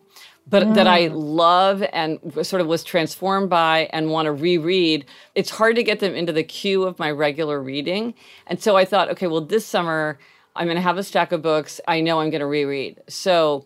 But 0.49 0.75
that 0.75 0.87
I 0.87 1.09
mm. 1.09 1.11
love 1.13 1.83
and 1.91 2.19
sort 2.41 2.61
of 2.61 2.67
was 2.67 2.81
transformed 2.81 3.49
by 3.49 3.89
and 3.91 4.11
want 4.11 4.27
to 4.27 4.31
reread. 4.31 5.05
It's 5.35 5.49
hard 5.49 5.75
to 5.75 5.83
get 5.83 5.99
them 5.99 6.15
into 6.15 6.31
the 6.31 6.41
queue 6.41 6.85
of 6.85 6.97
my 6.97 7.11
regular 7.11 7.61
reading. 7.61 8.13
And 8.47 8.57
so 8.61 8.77
I 8.77 8.85
thought, 8.85 9.09
okay, 9.09 9.27
well, 9.27 9.41
this 9.41 9.65
summer 9.65 10.17
I'm 10.55 10.67
going 10.67 10.75
to 10.75 10.81
have 10.81 10.97
a 10.97 11.03
stack 11.03 11.33
of 11.33 11.41
books 11.41 11.81
I 11.87 11.99
know 11.99 12.21
I'm 12.21 12.29
going 12.29 12.39
to 12.39 12.47
reread. 12.47 13.01
So 13.09 13.65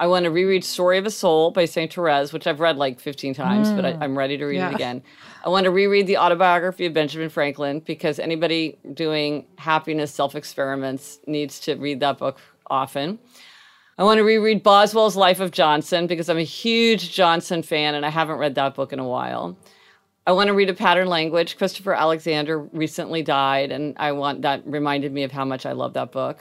I 0.00 0.06
want 0.06 0.24
to 0.24 0.30
reread 0.30 0.64
Story 0.64 0.96
of 0.96 1.04
a 1.04 1.10
Soul 1.10 1.50
by 1.50 1.66
St. 1.66 1.92
Therese, 1.92 2.32
which 2.32 2.46
I've 2.46 2.58
read 2.58 2.78
like 2.78 2.98
15 2.98 3.34
times, 3.34 3.70
but 3.70 3.84
I, 3.84 3.92
mm. 3.92 3.98
I'm 4.00 4.16
ready 4.16 4.38
to 4.38 4.46
read 4.46 4.56
Yeah. 4.56 4.70
it 4.70 4.74
again. 4.74 5.02
I 5.44 5.50
want 5.50 5.64
to 5.64 5.70
reread 5.70 6.06
the 6.06 6.16
autobiography 6.16 6.86
of 6.86 6.94
Benjamin 6.94 7.28
Franklin 7.28 7.80
because 7.80 8.18
anybody 8.18 8.78
doing 8.94 9.44
happiness 9.58 10.10
self 10.10 10.34
experiments 10.34 11.18
needs 11.26 11.60
to 11.60 11.74
read 11.74 12.00
that 12.00 12.16
book 12.16 12.38
often. 12.68 13.18
I 13.98 14.04
want 14.04 14.16
to 14.16 14.24
reread 14.24 14.62
Boswell's 14.62 15.16
Life 15.16 15.38
of 15.38 15.50
Johnson 15.50 16.06
because 16.06 16.30
I'm 16.30 16.38
a 16.38 16.42
huge 16.44 17.12
Johnson 17.12 17.62
fan 17.62 17.94
and 17.94 18.06
I 18.06 18.08
haven't 18.08 18.38
read 18.38 18.54
that 18.54 18.74
book 18.74 18.94
in 18.94 19.00
a 19.00 19.06
while. 19.06 19.58
I 20.26 20.32
want 20.32 20.48
to 20.48 20.54
read 20.54 20.70
a 20.70 20.74
pattern 20.74 21.08
language. 21.08 21.58
Christopher 21.58 21.92
Alexander 21.92 22.58
recently 22.58 23.22
died, 23.22 23.70
and 23.70 23.94
I 23.98 24.12
want 24.12 24.40
that 24.42 24.62
reminded 24.66 25.12
me 25.12 25.24
of 25.24 25.32
how 25.32 25.44
much 25.44 25.66
I 25.66 25.72
love 25.72 25.92
that 25.92 26.10
book. 26.12 26.38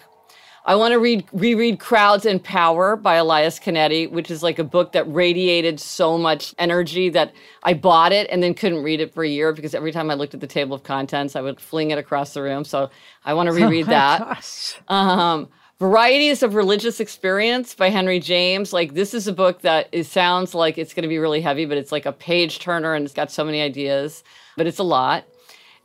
I 0.65 0.75
want 0.75 0.91
to 0.91 0.99
read 0.99 1.27
reread 1.31 1.79
Crowds 1.79 2.25
and 2.25 2.43
Power 2.43 2.95
by 2.95 3.15
Elias 3.15 3.59
Canetti, 3.59 4.09
which 4.09 4.29
is 4.29 4.43
like 4.43 4.59
a 4.59 4.63
book 4.63 4.91
that 4.91 5.11
radiated 5.11 5.79
so 5.79 6.17
much 6.17 6.53
energy 6.59 7.09
that 7.09 7.33
I 7.63 7.73
bought 7.73 8.11
it 8.11 8.27
and 8.29 8.43
then 8.43 8.53
couldn't 8.53 8.83
read 8.83 8.99
it 8.99 9.13
for 9.13 9.23
a 9.23 9.27
year 9.27 9.53
because 9.53 9.73
every 9.73 9.91
time 9.91 10.11
I 10.11 10.15
looked 10.15 10.33
at 10.33 10.41
the 10.41 10.47
table 10.47 10.75
of 10.75 10.83
contents, 10.83 11.35
I 11.35 11.41
would 11.41 11.59
fling 11.59 11.91
it 11.91 11.97
across 11.97 12.33
the 12.33 12.41
room. 12.41 12.63
So 12.63 12.89
I 13.25 13.33
want 13.33 13.47
to 13.47 13.53
reread 13.53 13.87
that. 13.87 14.77
Um, 14.87 15.47
Varieties 15.79 16.43
of 16.43 16.55
Religious 16.55 16.99
Experience 16.99 17.73
by 17.73 17.89
Henry 17.89 18.19
James. 18.19 18.73
Like 18.73 18.95
this 18.95 19.13
is 19.13 19.27
a 19.27 19.33
book 19.33 19.61
that 19.61 19.87
it 19.93 20.05
sounds 20.05 20.53
like 20.53 20.77
it's 20.77 20.93
going 20.93 21.03
to 21.03 21.09
be 21.09 21.19
really 21.19 21.39
heavy, 21.39 21.65
but 21.65 21.77
it's 21.77 21.93
like 21.93 22.05
a 22.05 22.11
page 22.11 22.59
turner 22.59 22.93
and 22.93 23.05
it's 23.05 23.13
got 23.13 23.31
so 23.31 23.45
many 23.45 23.61
ideas, 23.61 24.25
but 24.57 24.67
it's 24.67 24.79
a 24.79 24.83
lot. 24.83 25.25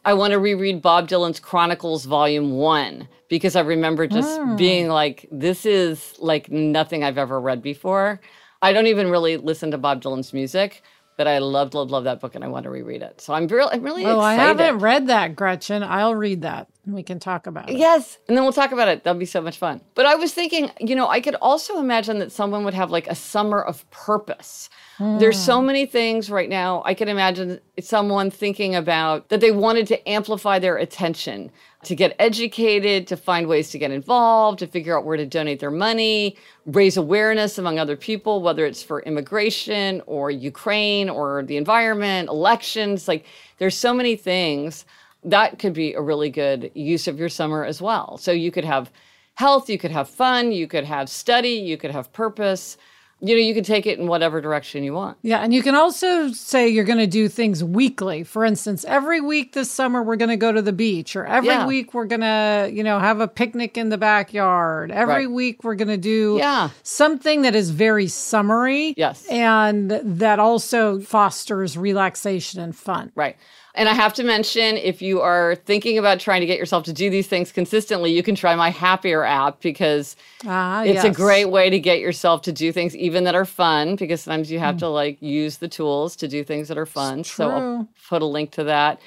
I 0.04 0.14
want 0.14 0.32
to 0.32 0.38
reread 0.38 0.82
Bob 0.82 1.08
Dylan's 1.08 1.40
Chronicles 1.40 2.04
Volume 2.04 2.52
1 2.52 3.08
because 3.28 3.56
I 3.56 3.60
remember 3.60 4.06
just 4.06 4.38
oh. 4.38 4.56
being 4.56 4.88
like 4.88 5.26
this 5.30 5.64
is 5.64 6.14
like 6.18 6.50
nothing 6.50 7.02
I've 7.02 7.18
ever 7.18 7.40
read 7.40 7.62
before. 7.62 8.20
I 8.60 8.72
don't 8.72 8.86
even 8.86 9.10
really 9.10 9.36
listen 9.36 9.70
to 9.70 9.78
Bob 9.78 10.02
Dylan's 10.02 10.32
music, 10.32 10.82
but 11.16 11.26
I 11.26 11.38
loved 11.38 11.74
love 11.74 11.90
love 11.90 12.04
that 12.04 12.20
book 12.20 12.34
and 12.34 12.44
I 12.44 12.48
want 12.48 12.64
to 12.64 12.70
reread 12.70 13.02
it. 13.02 13.20
So 13.20 13.32
I'm 13.32 13.46
really 13.46 13.72
I'm 13.72 13.82
really 13.82 14.04
Oh, 14.04 14.20
I 14.20 14.34
haven't 14.34 14.78
read 14.78 15.06
that, 15.06 15.36
Gretchen. 15.36 15.82
I'll 15.82 16.14
read 16.14 16.42
that. 16.42 16.68
And 16.84 16.94
We 16.94 17.02
can 17.02 17.18
talk 17.18 17.46
about 17.46 17.70
it. 17.70 17.76
Yes. 17.76 18.18
And 18.28 18.36
then 18.36 18.44
we'll 18.44 18.52
talk 18.52 18.72
about 18.72 18.88
it. 18.88 19.04
That'll 19.04 19.18
be 19.18 19.26
so 19.26 19.40
much 19.40 19.58
fun. 19.58 19.80
But 19.94 20.06
I 20.06 20.14
was 20.16 20.34
thinking, 20.34 20.70
you 20.80 20.94
know, 20.94 21.08
I 21.08 21.20
could 21.20 21.34
also 21.36 21.78
imagine 21.78 22.18
that 22.18 22.32
someone 22.32 22.64
would 22.64 22.74
have 22.74 22.90
like 22.90 23.06
a 23.06 23.14
summer 23.14 23.60
of 23.62 23.88
purpose. 23.90 24.68
There's 25.00 25.38
so 25.38 25.58
hmm. 25.58 25.66
many 25.66 25.86
things 25.86 26.30
right 26.30 26.48
now. 26.48 26.82
I 26.84 26.94
can 26.94 27.08
imagine 27.08 27.58
someone 27.80 28.30
thinking 28.30 28.76
about 28.76 29.28
that 29.28 29.40
they 29.40 29.50
wanted 29.50 29.88
to 29.88 30.08
amplify 30.08 30.60
their 30.60 30.76
attention, 30.76 31.50
to 31.82 31.96
get 31.96 32.14
educated, 32.20 33.08
to 33.08 33.16
find 33.16 33.48
ways 33.48 33.70
to 33.70 33.78
get 33.78 33.90
involved, 33.90 34.60
to 34.60 34.68
figure 34.68 34.96
out 34.96 35.04
where 35.04 35.16
to 35.16 35.26
donate 35.26 35.58
their 35.58 35.72
money, 35.72 36.36
raise 36.66 36.96
awareness 36.96 37.58
among 37.58 37.80
other 37.80 37.96
people, 37.96 38.40
whether 38.40 38.64
it's 38.64 38.84
for 38.84 39.02
immigration 39.02 40.00
or 40.06 40.30
Ukraine 40.30 41.10
or 41.10 41.42
the 41.42 41.56
environment, 41.56 42.28
elections. 42.28 43.08
Like 43.08 43.26
there's 43.58 43.76
so 43.76 43.92
many 43.92 44.14
things 44.14 44.84
that 45.24 45.58
could 45.58 45.72
be 45.72 45.94
a 45.94 46.00
really 46.00 46.30
good 46.30 46.70
use 46.74 47.08
of 47.08 47.18
your 47.18 47.28
summer 47.28 47.64
as 47.64 47.80
well. 47.80 48.18
So 48.18 48.32
you 48.32 48.50
could 48.50 48.64
have 48.64 48.90
health, 49.34 49.68
you 49.68 49.78
could 49.78 49.90
have 49.90 50.08
fun, 50.08 50.52
you 50.52 50.66
could 50.68 50.84
have 50.84 51.08
study, 51.08 51.50
you 51.54 51.76
could 51.76 51.90
have 51.90 52.12
purpose. 52.12 52.76
You 53.20 53.36
know, 53.36 53.40
you 53.40 53.54
could 53.54 53.64
take 53.64 53.86
it 53.86 53.98
in 53.98 54.06
whatever 54.06 54.42
direction 54.42 54.84
you 54.84 54.92
want. 54.92 55.16
Yeah, 55.22 55.38
and 55.38 55.54
you 55.54 55.62
can 55.62 55.74
also 55.74 56.30
say 56.32 56.68
you're 56.68 56.84
going 56.84 56.98
to 56.98 57.06
do 57.06 57.28
things 57.28 57.64
weekly. 57.64 58.22
For 58.22 58.44
instance, 58.44 58.84
every 58.86 59.20
week 59.20 59.54
this 59.54 59.70
summer 59.70 60.02
we're 60.02 60.16
going 60.16 60.30
to 60.30 60.36
go 60.36 60.52
to 60.52 60.60
the 60.60 60.72
beach, 60.74 61.16
or 61.16 61.24
every 61.24 61.48
Yeah. 61.48 61.66
week 61.66 61.94
we're 61.94 62.04
going 62.04 62.20
to, 62.20 62.68
you 62.70 62.82
know, 62.82 62.98
have 62.98 63.20
a 63.20 63.28
picnic 63.28 63.78
in 63.78 63.88
the 63.88 63.96
backyard. 63.96 64.90
Every 64.90 65.26
Right. 65.26 65.30
week 65.30 65.64
we're 65.64 65.76
going 65.76 65.88
to 65.88 65.96
do 65.96 66.36
Yeah. 66.38 66.68
something 66.82 67.42
that 67.42 67.54
is 67.54 67.70
very 67.70 68.08
summery. 68.08 68.92
Yes. 68.96 69.24
And 69.30 69.90
that 70.02 70.38
also 70.38 71.00
fosters 71.00 71.78
relaxation 71.78 72.60
and 72.60 72.76
fun. 72.76 73.10
Right. 73.14 73.36
And 73.76 73.88
I 73.88 73.92
have 73.94 74.14
to 74.14 74.22
mention 74.22 74.76
if 74.76 75.02
you 75.02 75.20
are 75.20 75.56
thinking 75.56 75.98
about 75.98 76.20
trying 76.20 76.40
to 76.40 76.46
get 76.46 76.58
yourself 76.58 76.84
to 76.84 76.92
do 76.92 77.10
these 77.10 77.26
things 77.26 77.50
consistently, 77.50 78.12
you 78.12 78.22
can 78.22 78.36
try 78.36 78.54
my 78.54 78.70
Happier 78.70 79.24
app 79.24 79.60
because 79.60 80.14
Ah, 80.46 80.84
it's 80.84 81.02
a 81.02 81.10
great 81.10 81.46
way 81.46 81.70
to 81.70 81.80
get 81.80 81.98
yourself 81.98 82.42
to 82.42 82.52
do 82.52 82.70
things 82.70 82.94
even 82.96 83.24
that 83.24 83.34
are 83.34 83.44
fun 83.44 83.96
because 83.96 84.22
sometimes 84.22 84.50
you 84.50 84.60
have 84.60 84.76
to 84.78 84.88
like 84.88 85.20
use 85.20 85.58
the 85.58 85.66
tools 85.66 86.14
to 86.16 86.28
do 86.28 86.44
things 86.44 86.68
that 86.68 86.78
are 86.78 86.86
fun. 86.86 87.24
So 87.24 87.50
I'll 87.50 87.88
put 88.08 88.22
a 88.22 88.26
link 88.26 88.52
to 88.52 88.64
that. 88.64 89.00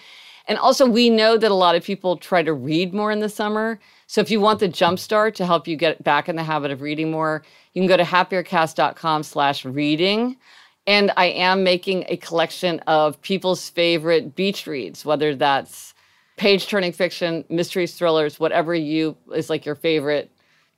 And 0.49 0.57
also 0.57 0.85
we 0.85 1.09
know 1.09 1.37
that 1.37 1.51
a 1.51 1.55
lot 1.55 1.75
of 1.75 1.83
people 1.83 2.17
try 2.17 2.43
to 2.43 2.53
read 2.53 2.93
more 2.93 3.11
in 3.11 3.19
the 3.19 3.29
summer. 3.29 3.79
So 4.07 4.21
if 4.21 4.29
you 4.31 4.39
want 4.41 4.59
the 4.59 4.69
jumpstart 4.69 5.33
to 5.35 5.45
help 5.45 5.67
you 5.67 5.75
get 5.77 6.03
back 6.03 6.27
in 6.29 6.35
the 6.35 6.43
habit 6.43 6.71
of 6.71 6.81
reading 6.81 7.09
more, 7.11 7.43
you 7.73 7.81
can 7.81 7.87
go 7.87 7.97
to 7.97 8.03
happiercast.com 8.03 9.23
slash 9.23 9.63
reading. 9.65 10.37
And 10.87 11.11
I 11.17 11.25
am 11.25 11.63
making 11.63 12.05
a 12.07 12.15
collection 12.15 12.79
of 12.87 13.21
people's 13.21 13.69
favorite 13.69 14.35
beach 14.35 14.65
reads, 14.65 15.03
whether 15.03 15.35
that's 15.35 15.93
page 16.37 16.67
turning 16.67 16.93
fiction, 16.93 17.43
mysteries, 17.49 17.93
thrillers, 17.95 18.39
whatever 18.39 18.73
you 18.73 19.17
is 19.33 19.49
like 19.49 19.65
your 19.65 19.75
favorite 19.75 20.31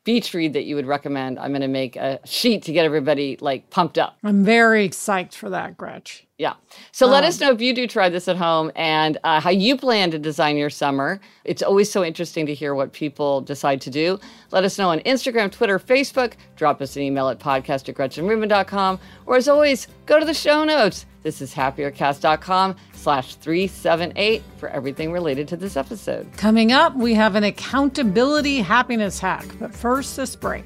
beach 0.04 0.34
read 0.34 0.54
that 0.54 0.63
you 0.63 0.75
would 0.75 0.88
recommend. 0.88 1.38
I'm 1.38 1.51
going 1.51 1.62
to 1.62 1.68
make 1.68 1.96
a 1.96 2.20
sheet 2.25 2.63
to 2.63 2.74
get 2.74 2.86
everybody 2.86 3.38
like 3.39 3.70
pumped 3.70 4.00
up. 4.00 4.18
I'm 4.24 4.44
very 4.44 4.89
psyched 4.89 5.36
for 5.36 5.51
that, 5.51 5.78
Gretch. 5.78 6.25
Yeah. 6.39 6.53
So 6.93 7.05
let 7.05 7.25
us 7.25 7.41
know 7.41 7.51
if 7.51 7.60
you 7.60 7.74
do 7.74 7.86
try 7.86 8.08
this 8.08 8.29
at 8.29 8.38
home 8.38 8.72
and 8.77 9.17
uh, 9.25 9.41
how 9.41 9.50
you 9.50 9.75
plan 9.75 10.10
to 10.12 10.17
design 10.17 10.55
your 10.55 10.69
summer. 10.69 11.19
It's 11.43 11.62
always 11.62 11.91
so 11.91 12.01
interesting 12.01 12.46
to 12.46 12.53
hear 12.53 12.74
what 12.74 12.93
people 12.93 13.41
decide 13.41 13.81
to 13.81 13.89
do. 13.89 14.17
Let 14.51 14.63
us 14.63 14.79
know 14.79 14.89
on 14.89 15.01
Instagram, 15.01 15.51
Twitter, 15.51 15.77
Facebook. 15.77 16.36
Drop 16.55 16.81
us 16.81 16.96
an 16.96 17.01
email 17.01 17.27
at 17.27 17.39
podcast 17.39 17.89
at 17.89 17.96
gretchenrubin.com. 17.96 19.01
Or 19.25 19.36
as 19.36 19.50
always, 19.50 19.89
go 20.05 20.17
to 20.17 20.25
the 20.25 20.34
show 20.34 20.63
notes. 20.63 21.05
This 21.24 21.41
is 21.41 21.53
happiercast.com 21.53 22.77
slash 22.93 23.36
378 23.36 24.41
for 24.55 24.69
everything 24.69 25.12
related 25.12 25.46
to 25.50 25.58
this 25.58 25.75
episode. 25.75 26.31
Coming 26.38 26.72
up, 26.72 26.96
we 26.96 27.13
have 27.15 27.36
an 27.36 27.43
accountability 27.43 28.60
happiness 28.60 29.19
hack. 29.19 29.46
But 29.60 29.75
first, 29.75 30.15
this 30.15 30.38
break. 30.38 30.65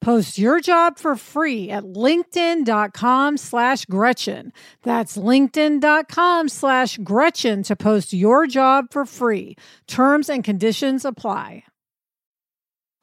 Post 0.00 0.38
your 0.38 0.60
job 0.60 0.98
for 0.98 1.16
free 1.16 1.70
at 1.70 1.82
linkedin.com 1.82 3.36
slash 3.36 3.84
Gretchen. 3.86 4.52
That's 4.82 5.16
linkedin.com 5.16 6.48
slash 6.48 6.98
Gretchen 6.98 7.62
to 7.64 7.74
post 7.74 8.12
your 8.12 8.46
job 8.46 8.86
for 8.92 9.04
free. 9.04 9.56
Terms 9.86 10.28
and 10.28 10.44
conditions 10.44 11.04
apply. 11.04 11.64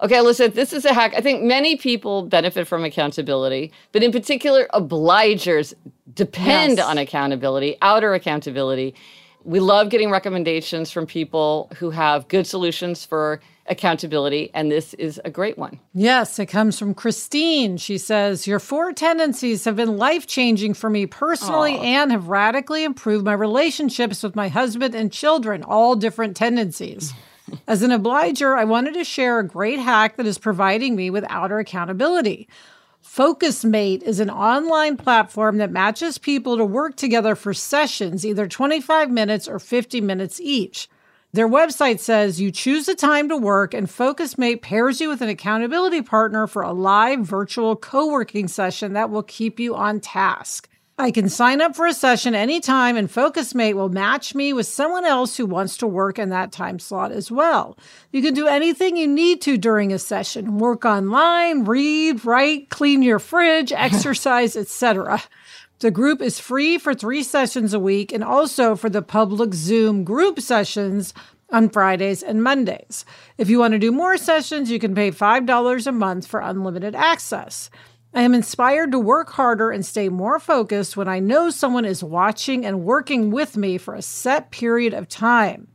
Okay, 0.03 0.19
listen, 0.19 0.51
this 0.51 0.73
is 0.73 0.83
a 0.83 0.93
hack. 0.93 1.13
I 1.15 1.21
think 1.21 1.43
many 1.43 1.77
people 1.77 2.23
benefit 2.23 2.67
from 2.67 2.83
accountability, 2.83 3.71
but 3.93 4.03
in 4.03 4.11
particular, 4.11 4.67
obligers 4.73 5.73
depend 6.13 6.77
yes. 6.77 6.85
on 6.85 6.97
accountability, 6.97 7.77
outer 7.81 8.13
accountability. 8.13 8.93
We 9.45 9.61
love 9.61 9.89
getting 9.89 10.11
recommendations 10.11 10.91
from 10.91 11.05
people 11.05 11.71
who 11.77 11.91
have 11.91 12.27
good 12.27 12.45
solutions 12.45 13.05
for 13.05 13.39
accountability, 13.67 14.51
and 14.53 14.71
this 14.71 14.93
is 14.95 15.19
a 15.25 15.29
great 15.29 15.57
one. 15.57 15.79
Yes, 15.93 16.37
it 16.39 16.47
comes 16.47 16.77
from 16.77 16.93
Christine. 16.93 17.77
She 17.77 17.97
says, 17.97 18.47
Your 18.47 18.59
four 18.59 18.93
tendencies 18.93 19.65
have 19.65 19.75
been 19.75 19.97
life 19.97 20.27
changing 20.27 20.75
for 20.75 20.89
me 20.89 21.05
personally 21.05 21.73
Aww. 21.73 21.83
and 21.83 22.11
have 22.11 22.27
radically 22.27 22.83
improved 22.83 23.25
my 23.25 23.33
relationships 23.33 24.23
with 24.23 24.35
my 24.35 24.49
husband 24.49 24.93
and 24.93 25.11
children, 25.11 25.63
all 25.63 25.95
different 25.95 26.35
tendencies. 26.37 27.13
As 27.67 27.81
an 27.81 27.91
obliger, 27.91 28.55
I 28.55 28.63
wanted 28.63 28.95
to 28.95 29.03
share 29.03 29.39
a 29.39 29.47
great 29.47 29.79
hack 29.79 30.17
that 30.17 30.25
is 30.25 30.37
providing 30.37 30.95
me 30.95 31.09
with 31.09 31.25
outer 31.29 31.59
accountability. 31.59 32.47
FocusMate 33.03 34.01
is 34.01 34.19
an 34.19 34.31
online 34.31 34.97
platform 34.97 35.57
that 35.57 35.71
matches 35.71 36.17
people 36.17 36.57
to 36.57 36.65
work 36.65 36.95
together 36.95 37.35
for 37.35 37.53
sessions, 37.53 38.25
either 38.25 38.47
25 38.47 39.11
minutes 39.11 39.47
or 39.47 39.59
50 39.59 40.01
minutes 40.01 40.41
each. 40.41 40.89
Their 41.35 41.49
website 41.49 41.99
says 41.99 42.39
you 42.39 42.49
choose 42.49 42.87
a 42.87 42.95
time 42.95 43.27
to 43.27 43.35
work, 43.35 43.73
and 43.73 43.87
FocusMate 43.87 44.61
pairs 44.61 45.01
you 45.01 45.09
with 45.09 45.19
an 45.19 45.27
accountability 45.27 46.01
partner 46.01 46.47
for 46.47 46.61
a 46.61 46.71
live 46.71 47.25
virtual 47.27 47.75
co 47.75 48.09
working 48.09 48.47
session 48.47 48.93
that 48.93 49.09
will 49.09 49.21
keep 49.21 49.59
you 49.59 49.75
on 49.75 49.99
task. 49.99 50.69
I 50.97 51.11
can 51.11 51.27
sign 51.27 51.59
up 51.59 51.75
for 51.75 51.87
a 51.87 51.93
session 51.93 52.35
anytime, 52.35 52.95
and 52.95 53.09
FocusMate 53.09 53.73
will 53.73 53.89
match 53.89 54.33
me 54.33 54.53
with 54.53 54.65
someone 54.65 55.03
else 55.03 55.35
who 55.35 55.45
wants 55.45 55.75
to 55.79 55.87
work 55.87 56.17
in 56.17 56.29
that 56.29 56.53
time 56.53 56.79
slot 56.79 57.11
as 57.11 57.29
well. 57.29 57.77
You 58.13 58.21
can 58.21 58.33
do 58.33 58.47
anything 58.47 58.95
you 58.95 59.05
need 59.05 59.41
to 59.41 59.57
during 59.57 59.91
a 59.91 59.99
session 59.99 60.57
work 60.57 60.85
online, 60.85 61.65
read, 61.65 62.23
write, 62.23 62.69
clean 62.69 63.01
your 63.01 63.19
fridge, 63.19 63.73
exercise, 63.75 64.55
etc. 64.55 65.21
The 65.79 65.91
group 65.91 66.21
is 66.21 66.39
free 66.39 66.77
for 66.77 66.93
three 66.93 67.21
sessions 67.21 67.73
a 67.73 67.79
week 67.79 68.13
and 68.13 68.23
also 68.23 68.75
for 68.75 68.89
the 68.89 69.01
public 69.01 69.53
Zoom 69.53 70.05
group 70.05 70.39
sessions 70.39 71.13
on 71.51 71.69
Fridays 71.69 72.23
and 72.23 72.41
Mondays. 72.41 73.03
If 73.37 73.49
you 73.49 73.59
want 73.59 73.73
to 73.73 73.79
do 73.79 73.91
more 73.91 74.17
sessions, 74.17 74.71
you 74.71 74.79
can 74.79 74.95
pay 74.95 75.11
$5 75.11 75.87
a 75.87 75.91
month 75.91 76.27
for 76.27 76.39
unlimited 76.39 76.95
access. 76.95 77.69
I 78.13 78.21
am 78.21 78.33
inspired 78.33 78.93
to 78.93 78.99
work 78.99 79.31
harder 79.31 79.69
and 79.69 79.85
stay 79.85 80.07
more 80.07 80.39
focused 80.39 80.95
when 80.95 81.09
I 81.09 81.19
know 81.19 81.49
someone 81.49 81.83
is 81.83 82.01
watching 82.01 82.65
and 82.65 82.85
working 82.85 83.29
with 83.29 83.57
me 83.57 83.77
for 83.77 83.93
a 83.95 84.01
set 84.01 84.51
period 84.51 84.93
of 84.93 85.09
time. 85.09 85.67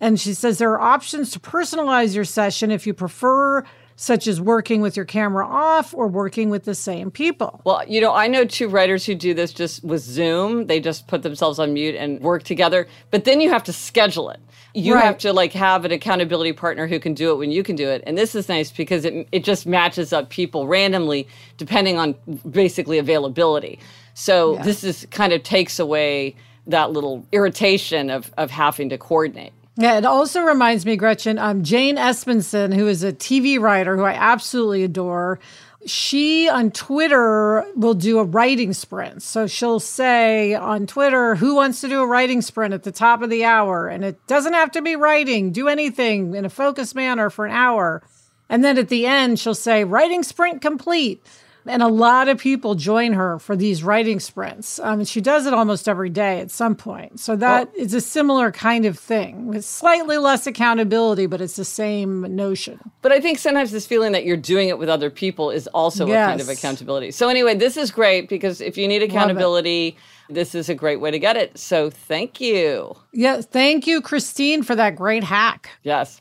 And 0.00 0.20
she 0.20 0.34
says 0.34 0.58
there 0.58 0.70
are 0.72 0.80
options 0.80 1.32
to 1.32 1.40
personalize 1.40 2.14
your 2.14 2.24
session 2.24 2.70
if 2.70 2.86
you 2.86 2.94
prefer 2.94 3.64
such 3.96 4.26
as 4.26 4.40
working 4.40 4.80
with 4.80 4.96
your 4.96 5.04
camera 5.04 5.46
off 5.46 5.94
or 5.94 6.08
working 6.08 6.50
with 6.50 6.64
the 6.64 6.74
same 6.74 7.10
people. 7.10 7.60
Well, 7.64 7.82
you 7.86 8.00
know, 8.00 8.12
I 8.12 8.26
know 8.26 8.44
two 8.44 8.68
writers 8.68 9.06
who 9.06 9.14
do 9.14 9.34
this 9.34 9.52
just 9.52 9.84
with 9.84 10.02
Zoom. 10.02 10.66
They 10.66 10.80
just 10.80 11.06
put 11.06 11.22
themselves 11.22 11.58
on 11.58 11.72
mute 11.72 11.94
and 11.94 12.20
work 12.20 12.42
together, 12.42 12.88
but 13.10 13.24
then 13.24 13.40
you 13.40 13.50
have 13.50 13.64
to 13.64 13.72
schedule 13.72 14.30
it. 14.30 14.40
You 14.76 14.94
right. 14.94 15.04
have 15.04 15.18
to 15.18 15.32
like 15.32 15.52
have 15.52 15.84
an 15.84 15.92
accountability 15.92 16.52
partner 16.52 16.88
who 16.88 16.98
can 16.98 17.14
do 17.14 17.30
it 17.30 17.36
when 17.36 17.52
you 17.52 17.62
can 17.62 17.76
do 17.76 17.88
it. 17.88 18.02
And 18.06 18.18
this 18.18 18.34
is 18.34 18.48
nice 18.48 18.72
because 18.72 19.04
it 19.04 19.28
it 19.30 19.44
just 19.44 19.66
matches 19.66 20.12
up 20.12 20.30
people 20.30 20.66
randomly 20.66 21.28
depending 21.56 21.96
on 21.96 22.16
basically 22.50 22.98
availability. 22.98 23.78
So 24.14 24.54
yeah. 24.54 24.62
this 24.64 24.82
is 24.82 25.06
kind 25.12 25.32
of 25.32 25.44
takes 25.44 25.78
away 25.78 26.34
that 26.66 26.90
little 26.90 27.24
irritation 27.30 28.10
of 28.10 28.32
of 28.36 28.50
having 28.50 28.88
to 28.88 28.98
coordinate. 28.98 29.52
Yeah, 29.76 29.98
it 29.98 30.04
also 30.04 30.42
reminds 30.42 30.86
me, 30.86 30.96
Gretchen, 30.96 31.38
um, 31.38 31.64
Jane 31.64 31.96
Espenson, 31.96 32.72
who 32.74 32.86
is 32.86 33.02
a 33.02 33.12
TV 33.12 33.58
writer 33.58 33.96
who 33.96 34.04
I 34.04 34.12
absolutely 34.12 34.84
adore. 34.84 35.40
She 35.84 36.48
on 36.48 36.70
Twitter 36.70 37.66
will 37.74 37.94
do 37.94 38.20
a 38.20 38.24
writing 38.24 38.72
sprint. 38.72 39.22
So 39.22 39.46
she'll 39.46 39.80
say 39.80 40.54
on 40.54 40.86
Twitter, 40.86 41.34
who 41.34 41.56
wants 41.56 41.80
to 41.80 41.88
do 41.88 42.00
a 42.00 42.06
writing 42.06 42.40
sprint 42.40 42.72
at 42.72 42.84
the 42.84 42.92
top 42.92 43.20
of 43.20 43.30
the 43.30 43.44
hour? 43.44 43.88
And 43.88 44.04
it 44.04 44.24
doesn't 44.28 44.52
have 44.54 44.70
to 44.72 44.82
be 44.82 44.96
writing, 44.96 45.50
do 45.50 45.68
anything 45.68 46.34
in 46.34 46.44
a 46.44 46.50
focused 46.50 46.94
manner 46.94 47.28
for 47.28 47.44
an 47.44 47.52
hour. 47.52 48.02
And 48.48 48.64
then 48.64 48.78
at 48.78 48.88
the 48.88 49.06
end, 49.06 49.40
she'll 49.40 49.54
say, 49.54 49.84
writing 49.84 50.22
sprint 50.22 50.62
complete. 50.62 51.24
And 51.66 51.82
a 51.82 51.88
lot 51.88 52.28
of 52.28 52.38
people 52.38 52.74
join 52.74 53.12
her 53.14 53.38
for 53.38 53.56
these 53.56 53.82
writing 53.82 54.20
sprints. 54.20 54.78
Um, 54.78 55.00
and 55.00 55.08
she 55.08 55.20
does 55.20 55.46
it 55.46 55.54
almost 55.54 55.88
every 55.88 56.10
day 56.10 56.40
at 56.40 56.50
some 56.50 56.74
point. 56.74 57.20
So 57.20 57.36
that 57.36 57.70
oh. 57.72 57.80
is 57.80 57.94
a 57.94 58.00
similar 58.00 58.52
kind 58.52 58.84
of 58.84 58.98
thing 58.98 59.46
with 59.46 59.64
slightly 59.64 60.18
less 60.18 60.46
accountability, 60.46 61.26
but 61.26 61.40
it's 61.40 61.56
the 61.56 61.64
same 61.64 62.22
notion. 62.34 62.78
But 63.02 63.12
I 63.12 63.20
think 63.20 63.38
sometimes 63.38 63.70
this 63.70 63.86
feeling 63.86 64.12
that 64.12 64.24
you're 64.24 64.36
doing 64.36 64.68
it 64.68 64.78
with 64.78 64.88
other 64.88 65.10
people 65.10 65.50
is 65.50 65.66
also 65.68 66.06
yes. 66.06 66.26
a 66.26 66.30
kind 66.30 66.40
of 66.40 66.48
accountability. 66.48 67.10
So, 67.10 67.28
anyway, 67.28 67.54
this 67.54 67.76
is 67.76 67.90
great 67.90 68.28
because 68.28 68.60
if 68.60 68.76
you 68.76 68.86
need 68.86 69.02
accountability, 69.02 69.96
this 70.28 70.54
is 70.54 70.68
a 70.68 70.74
great 70.74 71.00
way 71.00 71.10
to 71.10 71.18
get 71.18 71.36
it. 71.36 71.58
So, 71.58 71.90
thank 71.90 72.40
you. 72.40 72.94
Yes. 73.12 73.46
Thank 73.46 73.86
you, 73.86 74.00
Christine, 74.00 74.62
for 74.62 74.74
that 74.74 74.96
great 74.96 75.24
hack. 75.24 75.70
Yes. 75.82 76.20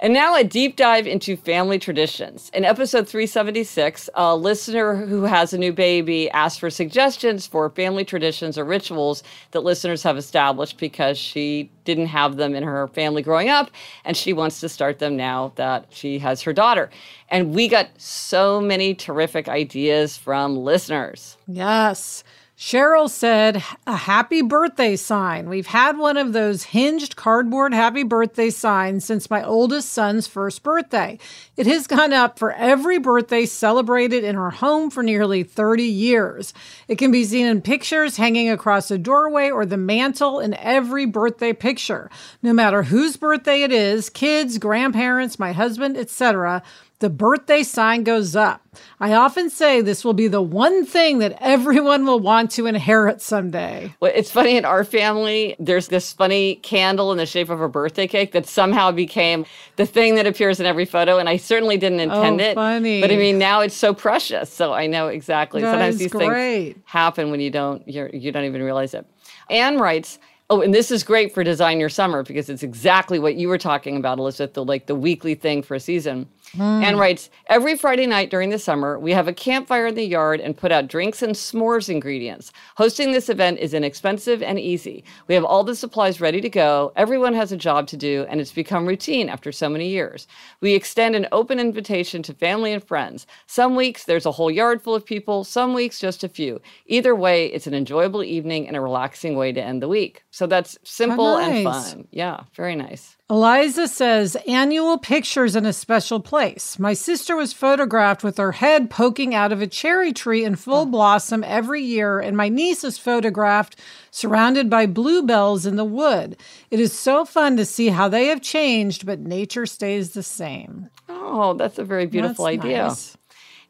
And 0.00 0.14
now 0.14 0.36
a 0.36 0.44
deep 0.44 0.76
dive 0.76 1.08
into 1.08 1.36
family 1.36 1.80
traditions. 1.80 2.52
In 2.54 2.64
episode 2.64 3.08
376, 3.08 4.08
a 4.14 4.36
listener 4.36 4.94
who 4.94 5.24
has 5.24 5.52
a 5.52 5.58
new 5.58 5.72
baby 5.72 6.30
asked 6.30 6.60
for 6.60 6.70
suggestions 6.70 7.48
for 7.48 7.68
family 7.70 8.04
traditions 8.04 8.56
or 8.56 8.64
rituals 8.64 9.24
that 9.50 9.64
listeners 9.64 10.04
have 10.04 10.16
established 10.16 10.78
because 10.78 11.18
she 11.18 11.68
didn't 11.84 12.06
have 12.06 12.36
them 12.36 12.54
in 12.54 12.62
her 12.62 12.86
family 12.88 13.22
growing 13.22 13.48
up 13.48 13.72
and 14.04 14.16
she 14.16 14.32
wants 14.32 14.60
to 14.60 14.68
start 14.68 15.00
them 15.00 15.16
now 15.16 15.50
that 15.56 15.86
she 15.90 16.20
has 16.20 16.42
her 16.42 16.52
daughter. 16.52 16.90
And 17.28 17.52
we 17.52 17.66
got 17.66 17.88
so 17.96 18.60
many 18.60 18.94
terrific 18.94 19.48
ideas 19.48 20.16
from 20.16 20.56
listeners. 20.58 21.36
Yes. 21.48 22.22
Cheryl 22.58 23.08
said, 23.08 23.62
a 23.86 23.94
happy 23.94 24.42
birthday 24.42 24.96
sign. 24.96 25.48
We've 25.48 25.68
had 25.68 25.96
one 25.96 26.16
of 26.16 26.32
those 26.32 26.64
hinged 26.64 27.14
cardboard 27.14 27.72
happy 27.72 28.02
birthday 28.02 28.50
signs 28.50 29.04
since 29.04 29.30
my 29.30 29.44
oldest 29.44 29.90
son's 29.90 30.26
first 30.26 30.64
birthday. 30.64 31.20
It 31.56 31.68
has 31.68 31.86
gone 31.86 32.12
up 32.12 32.36
for 32.36 32.50
every 32.50 32.98
birthday 32.98 33.46
celebrated 33.46 34.24
in 34.24 34.34
our 34.34 34.50
home 34.50 34.90
for 34.90 35.04
nearly 35.04 35.44
30 35.44 35.84
years. 35.84 36.52
It 36.88 36.98
can 36.98 37.12
be 37.12 37.22
seen 37.22 37.46
in 37.46 37.62
pictures 37.62 38.16
hanging 38.16 38.50
across 38.50 38.90
a 38.90 38.98
doorway 38.98 39.50
or 39.50 39.64
the 39.64 39.76
mantle 39.76 40.40
in 40.40 40.54
every 40.54 41.06
birthday 41.06 41.52
picture. 41.52 42.10
No 42.42 42.52
matter 42.52 42.82
whose 42.82 43.16
birthday 43.16 43.62
it 43.62 43.70
is, 43.70 44.10
kids, 44.10 44.58
grandparents, 44.58 45.38
my 45.38 45.52
husband, 45.52 45.96
etc., 45.96 46.64
the 47.00 47.10
birthday 47.10 47.62
sign 47.62 48.02
goes 48.02 48.34
up. 48.34 48.62
I 48.98 49.12
often 49.12 49.50
say 49.50 49.80
this 49.80 50.04
will 50.04 50.14
be 50.14 50.26
the 50.26 50.42
one 50.42 50.84
thing 50.84 51.18
that 51.18 51.36
everyone 51.40 52.04
will 52.04 52.18
want 52.18 52.50
to 52.52 52.66
inherit 52.66 53.20
someday. 53.20 53.94
Well, 54.00 54.12
it's 54.14 54.30
funny 54.30 54.56
in 54.56 54.64
our 54.64 54.82
family, 54.84 55.54
there's 55.60 55.88
this 55.88 56.12
funny 56.12 56.56
candle 56.56 57.12
in 57.12 57.18
the 57.18 57.26
shape 57.26 57.50
of 57.50 57.60
a 57.60 57.68
birthday 57.68 58.06
cake 58.06 58.32
that 58.32 58.46
somehow 58.46 58.90
became 58.90 59.46
the 59.76 59.86
thing 59.86 60.16
that 60.16 60.26
appears 60.26 60.58
in 60.58 60.66
every 60.66 60.84
photo. 60.84 61.18
And 61.18 61.28
I 61.28 61.36
certainly 61.36 61.76
didn't 61.76 62.00
oh, 62.00 62.02
intend 62.02 62.40
oh, 62.40 62.44
it. 62.44 62.54
Funny. 62.54 63.00
But 63.00 63.12
I 63.12 63.16
mean, 63.16 63.38
now 63.38 63.60
it's 63.60 63.76
so 63.76 63.94
precious. 63.94 64.52
So 64.52 64.72
I 64.72 64.86
know 64.86 65.08
exactly. 65.08 65.62
That 65.62 65.72
Sometimes 65.72 65.98
these 65.98 66.10
great. 66.10 66.72
things 66.74 66.84
happen 66.86 67.30
when 67.30 67.40
you 67.40 67.50
don't 67.50 67.86
you're, 67.86 68.08
you 68.08 68.32
don't 68.32 68.44
even 68.44 68.62
realize 68.62 68.94
it. 68.94 69.06
Anne 69.50 69.78
writes, 69.78 70.18
Oh, 70.50 70.62
and 70.62 70.72
this 70.72 70.90
is 70.90 71.02
great 71.02 71.34
for 71.34 71.44
design 71.44 71.78
your 71.78 71.90
summer 71.90 72.22
because 72.22 72.48
it's 72.48 72.62
exactly 72.62 73.18
what 73.18 73.34
you 73.34 73.48
were 73.48 73.58
talking 73.58 73.98
about, 73.98 74.18
Elizabeth, 74.18 74.54
the 74.54 74.64
like 74.64 74.86
the 74.86 74.94
weekly 74.94 75.34
thing 75.34 75.62
for 75.62 75.74
a 75.74 75.80
season. 75.80 76.26
Mm. 76.52 76.82
And 76.82 76.98
writes, 76.98 77.30
every 77.46 77.76
Friday 77.76 78.06
night 78.06 78.30
during 78.30 78.50
the 78.50 78.58
summer, 78.58 78.98
we 78.98 79.12
have 79.12 79.28
a 79.28 79.32
campfire 79.32 79.88
in 79.88 79.94
the 79.94 80.04
yard 80.04 80.40
and 80.40 80.56
put 80.56 80.72
out 80.72 80.88
drinks 80.88 81.22
and 81.22 81.34
s'mores 81.34 81.88
ingredients. 81.88 82.52
Hosting 82.76 83.12
this 83.12 83.28
event 83.28 83.58
is 83.58 83.74
inexpensive 83.74 84.42
and 84.42 84.58
easy. 84.58 85.04
We 85.26 85.34
have 85.34 85.44
all 85.44 85.62
the 85.62 85.76
supplies 85.76 86.20
ready 86.20 86.40
to 86.40 86.48
go. 86.48 86.92
Everyone 86.96 87.34
has 87.34 87.52
a 87.52 87.56
job 87.56 87.86
to 87.88 87.96
do, 87.96 88.26
and 88.30 88.40
it's 88.40 88.52
become 88.52 88.86
routine 88.86 89.28
after 89.28 89.52
so 89.52 89.68
many 89.68 89.88
years. 89.88 90.26
We 90.60 90.74
extend 90.74 91.14
an 91.14 91.28
open 91.32 91.60
invitation 91.60 92.22
to 92.22 92.34
family 92.34 92.72
and 92.72 92.82
friends. 92.82 93.26
Some 93.46 93.76
weeks 93.76 94.04
there's 94.04 94.26
a 94.26 94.32
whole 94.32 94.50
yard 94.50 94.80
full 94.80 94.94
of 94.94 95.04
people, 95.04 95.44
some 95.44 95.74
weeks 95.74 96.00
just 96.00 96.24
a 96.24 96.28
few. 96.28 96.60
Either 96.86 97.14
way, 97.14 97.46
it's 97.46 97.66
an 97.66 97.74
enjoyable 97.74 98.24
evening 98.24 98.66
and 98.66 98.76
a 98.76 98.80
relaxing 98.80 99.36
way 99.36 99.52
to 99.52 99.62
end 99.62 99.82
the 99.82 99.88
week. 99.88 100.24
So 100.30 100.46
that's 100.46 100.78
simple 100.82 101.36
nice. 101.36 101.54
and 101.54 101.64
fun. 101.64 102.08
Yeah, 102.10 102.44
very 102.54 102.74
nice. 102.74 103.17
Eliza 103.30 103.86
says 103.86 104.38
annual 104.46 104.96
pictures 104.96 105.54
in 105.54 105.66
a 105.66 105.72
special 105.74 106.18
place. 106.18 106.78
My 106.78 106.94
sister 106.94 107.36
was 107.36 107.52
photographed 107.52 108.24
with 108.24 108.38
her 108.38 108.52
head 108.52 108.88
poking 108.88 109.34
out 109.34 109.52
of 109.52 109.60
a 109.60 109.66
cherry 109.66 110.14
tree 110.14 110.46
in 110.46 110.56
full 110.56 110.82
oh. 110.82 110.86
blossom 110.86 111.44
every 111.44 111.82
year, 111.82 112.20
and 112.20 112.38
my 112.38 112.48
niece 112.48 112.84
is 112.84 112.96
photographed 112.96 113.76
surrounded 114.10 114.70
by 114.70 114.86
bluebells 114.86 115.66
in 115.66 115.76
the 115.76 115.84
wood. 115.84 116.38
It 116.70 116.80
is 116.80 116.98
so 116.98 117.26
fun 117.26 117.58
to 117.58 117.66
see 117.66 117.88
how 117.88 118.08
they 118.08 118.28
have 118.28 118.40
changed, 118.40 119.04
but 119.04 119.20
nature 119.20 119.66
stays 119.66 120.12
the 120.12 120.22
same. 120.22 120.88
Oh, 121.10 121.52
that's 121.52 121.78
a 121.78 121.84
very 121.84 122.06
beautiful 122.06 122.46
that's 122.46 122.64
idea. 122.64 122.82
Nice. 122.84 123.18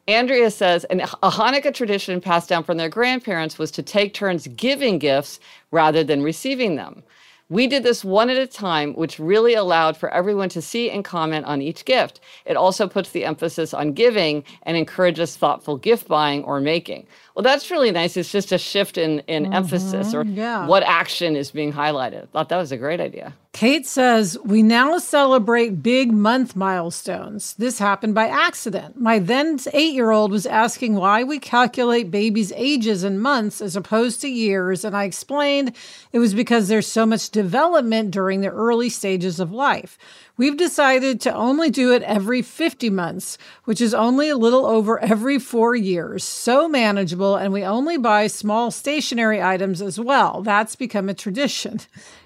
Andrea 0.06 0.52
says, 0.52 0.86
a 0.88 0.96
Hanukkah 0.96 1.74
tradition 1.74 2.20
passed 2.20 2.48
down 2.48 2.62
from 2.62 2.76
their 2.76 2.88
grandparents 2.88 3.58
was 3.58 3.72
to 3.72 3.82
take 3.82 4.14
turns 4.14 4.46
giving 4.46 5.00
gifts 5.00 5.40
rather 5.72 6.04
than 6.04 6.22
receiving 6.22 6.76
them. 6.76 7.02
We 7.50 7.66
did 7.66 7.82
this 7.82 8.04
one 8.04 8.28
at 8.28 8.36
a 8.36 8.46
time, 8.46 8.92
which 8.92 9.18
really 9.18 9.54
allowed 9.54 9.96
for 9.96 10.10
everyone 10.10 10.50
to 10.50 10.60
see 10.60 10.90
and 10.90 11.02
comment 11.02 11.46
on 11.46 11.62
each 11.62 11.86
gift. 11.86 12.20
It 12.44 12.58
also 12.58 12.86
puts 12.86 13.08
the 13.10 13.24
emphasis 13.24 13.72
on 13.72 13.94
giving 13.94 14.44
and 14.64 14.76
encourages 14.76 15.34
thoughtful 15.34 15.78
gift 15.78 16.08
buying 16.08 16.44
or 16.44 16.60
making. 16.60 17.06
Well, 17.38 17.44
that's 17.44 17.70
really 17.70 17.92
nice. 17.92 18.16
It's 18.16 18.32
just 18.32 18.50
a 18.50 18.58
shift 18.58 18.98
in, 18.98 19.20
in 19.28 19.44
mm-hmm, 19.44 19.52
emphasis 19.52 20.12
or 20.12 20.24
yeah. 20.24 20.66
what 20.66 20.82
action 20.82 21.36
is 21.36 21.52
being 21.52 21.72
highlighted. 21.72 22.24
I 22.24 22.26
thought 22.32 22.48
that 22.48 22.56
was 22.56 22.72
a 22.72 22.76
great 22.76 23.00
idea. 23.00 23.32
Kate 23.52 23.86
says, 23.86 24.38
We 24.44 24.62
now 24.62 24.98
celebrate 24.98 25.82
big 25.82 26.12
month 26.12 26.54
milestones. 26.54 27.54
This 27.54 27.78
happened 27.78 28.14
by 28.14 28.28
accident. 28.28 29.00
My 29.00 29.18
then 29.18 29.58
eight 29.72 29.94
year 29.94 30.10
old 30.10 30.30
was 30.30 30.46
asking 30.46 30.94
why 30.94 31.24
we 31.24 31.38
calculate 31.38 32.10
babies' 32.10 32.52
ages 32.54 33.04
in 33.04 33.18
months 33.18 33.60
as 33.60 33.74
opposed 33.74 34.20
to 34.20 34.28
years, 34.28 34.84
and 34.84 34.96
I 34.96 35.04
explained 35.04 35.74
it 36.12 36.18
was 36.18 36.34
because 36.34 36.68
there's 36.68 36.86
so 36.86 37.06
much 37.06 37.30
development 37.30 38.10
during 38.10 38.42
the 38.42 38.50
early 38.50 38.88
stages 38.88 39.40
of 39.40 39.50
life. 39.50 39.98
We've 40.36 40.56
decided 40.56 41.20
to 41.22 41.34
only 41.34 41.68
do 41.68 41.92
it 41.92 42.02
every 42.04 42.42
50 42.42 42.90
months, 42.90 43.38
which 43.64 43.80
is 43.80 43.92
only 43.92 44.28
a 44.28 44.36
little 44.36 44.66
over 44.66 45.00
every 45.00 45.40
four 45.40 45.74
years. 45.74 46.22
So 46.22 46.68
manageable, 46.68 47.27
and 47.36 47.52
we 47.52 47.62
only 47.62 47.98
buy 47.98 48.26
small 48.26 48.70
stationary 48.70 49.42
items 49.42 49.82
as 49.82 49.98
well. 49.98 50.42
That's 50.42 50.76
become 50.76 51.08
a 51.08 51.14
tradition. 51.14 51.80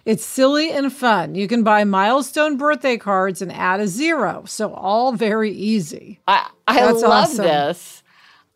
It's 0.05 0.25
silly 0.25 0.71
and 0.71 0.93
fun. 0.93 1.35
You 1.35 1.47
can 1.47 1.63
buy 1.63 1.85
milestone 1.85 2.57
birthday 2.57 2.97
cards 2.97 3.41
and 3.41 3.53
add 3.53 3.81
a 3.81 3.87
zero. 3.87 4.45
So, 4.47 4.75
all 4.75 5.13
very 5.13 5.53
easy. 5.53 6.21
I, 6.27 6.51
I 6.67 6.91
love 6.91 7.05
awesome. 7.05 7.45
this 7.45 8.03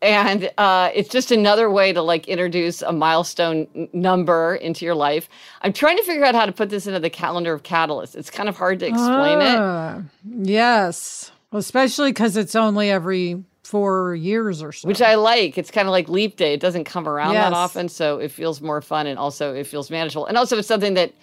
and 0.01 0.51
uh, 0.57 0.91
it's 0.93 1.09
just 1.09 1.31
another 1.31 1.71
way 1.71 1.91
to 1.91 2.01
like 2.01 2.27
introduce 2.27 2.81
a 2.81 2.91
milestone 2.91 3.67
n- 3.75 3.89
number 3.93 4.55
into 4.55 4.85
your 4.85 4.95
life 4.95 5.27
i'm 5.61 5.73
trying 5.73 5.97
to 5.97 6.03
figure 6.03 6.23
out 6.23 6.35
how 6.35 6.45
to 6.45 6.51
put 6.51 6.69
this 6.69 6.87
into 6.87 6.99
the 6.99 7.09
calendar 7.09 7.53
of 7.53 7.63
catalyst 7.63 8.15
it's 8.15 8.29
kind 8.29 8.47
of 8.47 8.55
hard 8.55 8.79
to 8.79 8.85
explain 8.85 9.39
uh, 9.39 10.03
it 10.03 10.47
yes 10.47 11.31
well, 11.51 11.59
especially 11.59 12.11
because 12.11 12.37
it's 12.37 12.55
only 12.55 12.91
every 12.91 13.43
four 13.67 14.15
years 14.15 14.61
or 14.61 14.71
so. 14.71 14.87
Which 14.87 15.01
i 15.01 15.15
like. 15.15 15.57
It's 15.57 15.71
kind 15.71 15.87
of 15.87 15.91
like 15.91 16.07
leap 16.09 16.37
day. 16.37 16.53
It 16.53 16.59
doesn't 16.59 16.85
come 16.85 17.07
around 17.07 17.33
yes. 17.33 17.45
that 17.45 17.53
often 17.53 17.89
so 17.89 18.19
it 18.19 18.31
feels 18.31 18.61
more 18.61 18.81
fun 18.81 19.07
and 19.07 19.19
also 19.19 19.53
it 19.53 19.65
feels 19.65 19.91
manageable. 19.91 20.25
And 20.25 20.37
also 20.37 20.57
it's 20.57 20.67
something 20.67 20.93
that 20.95 21.13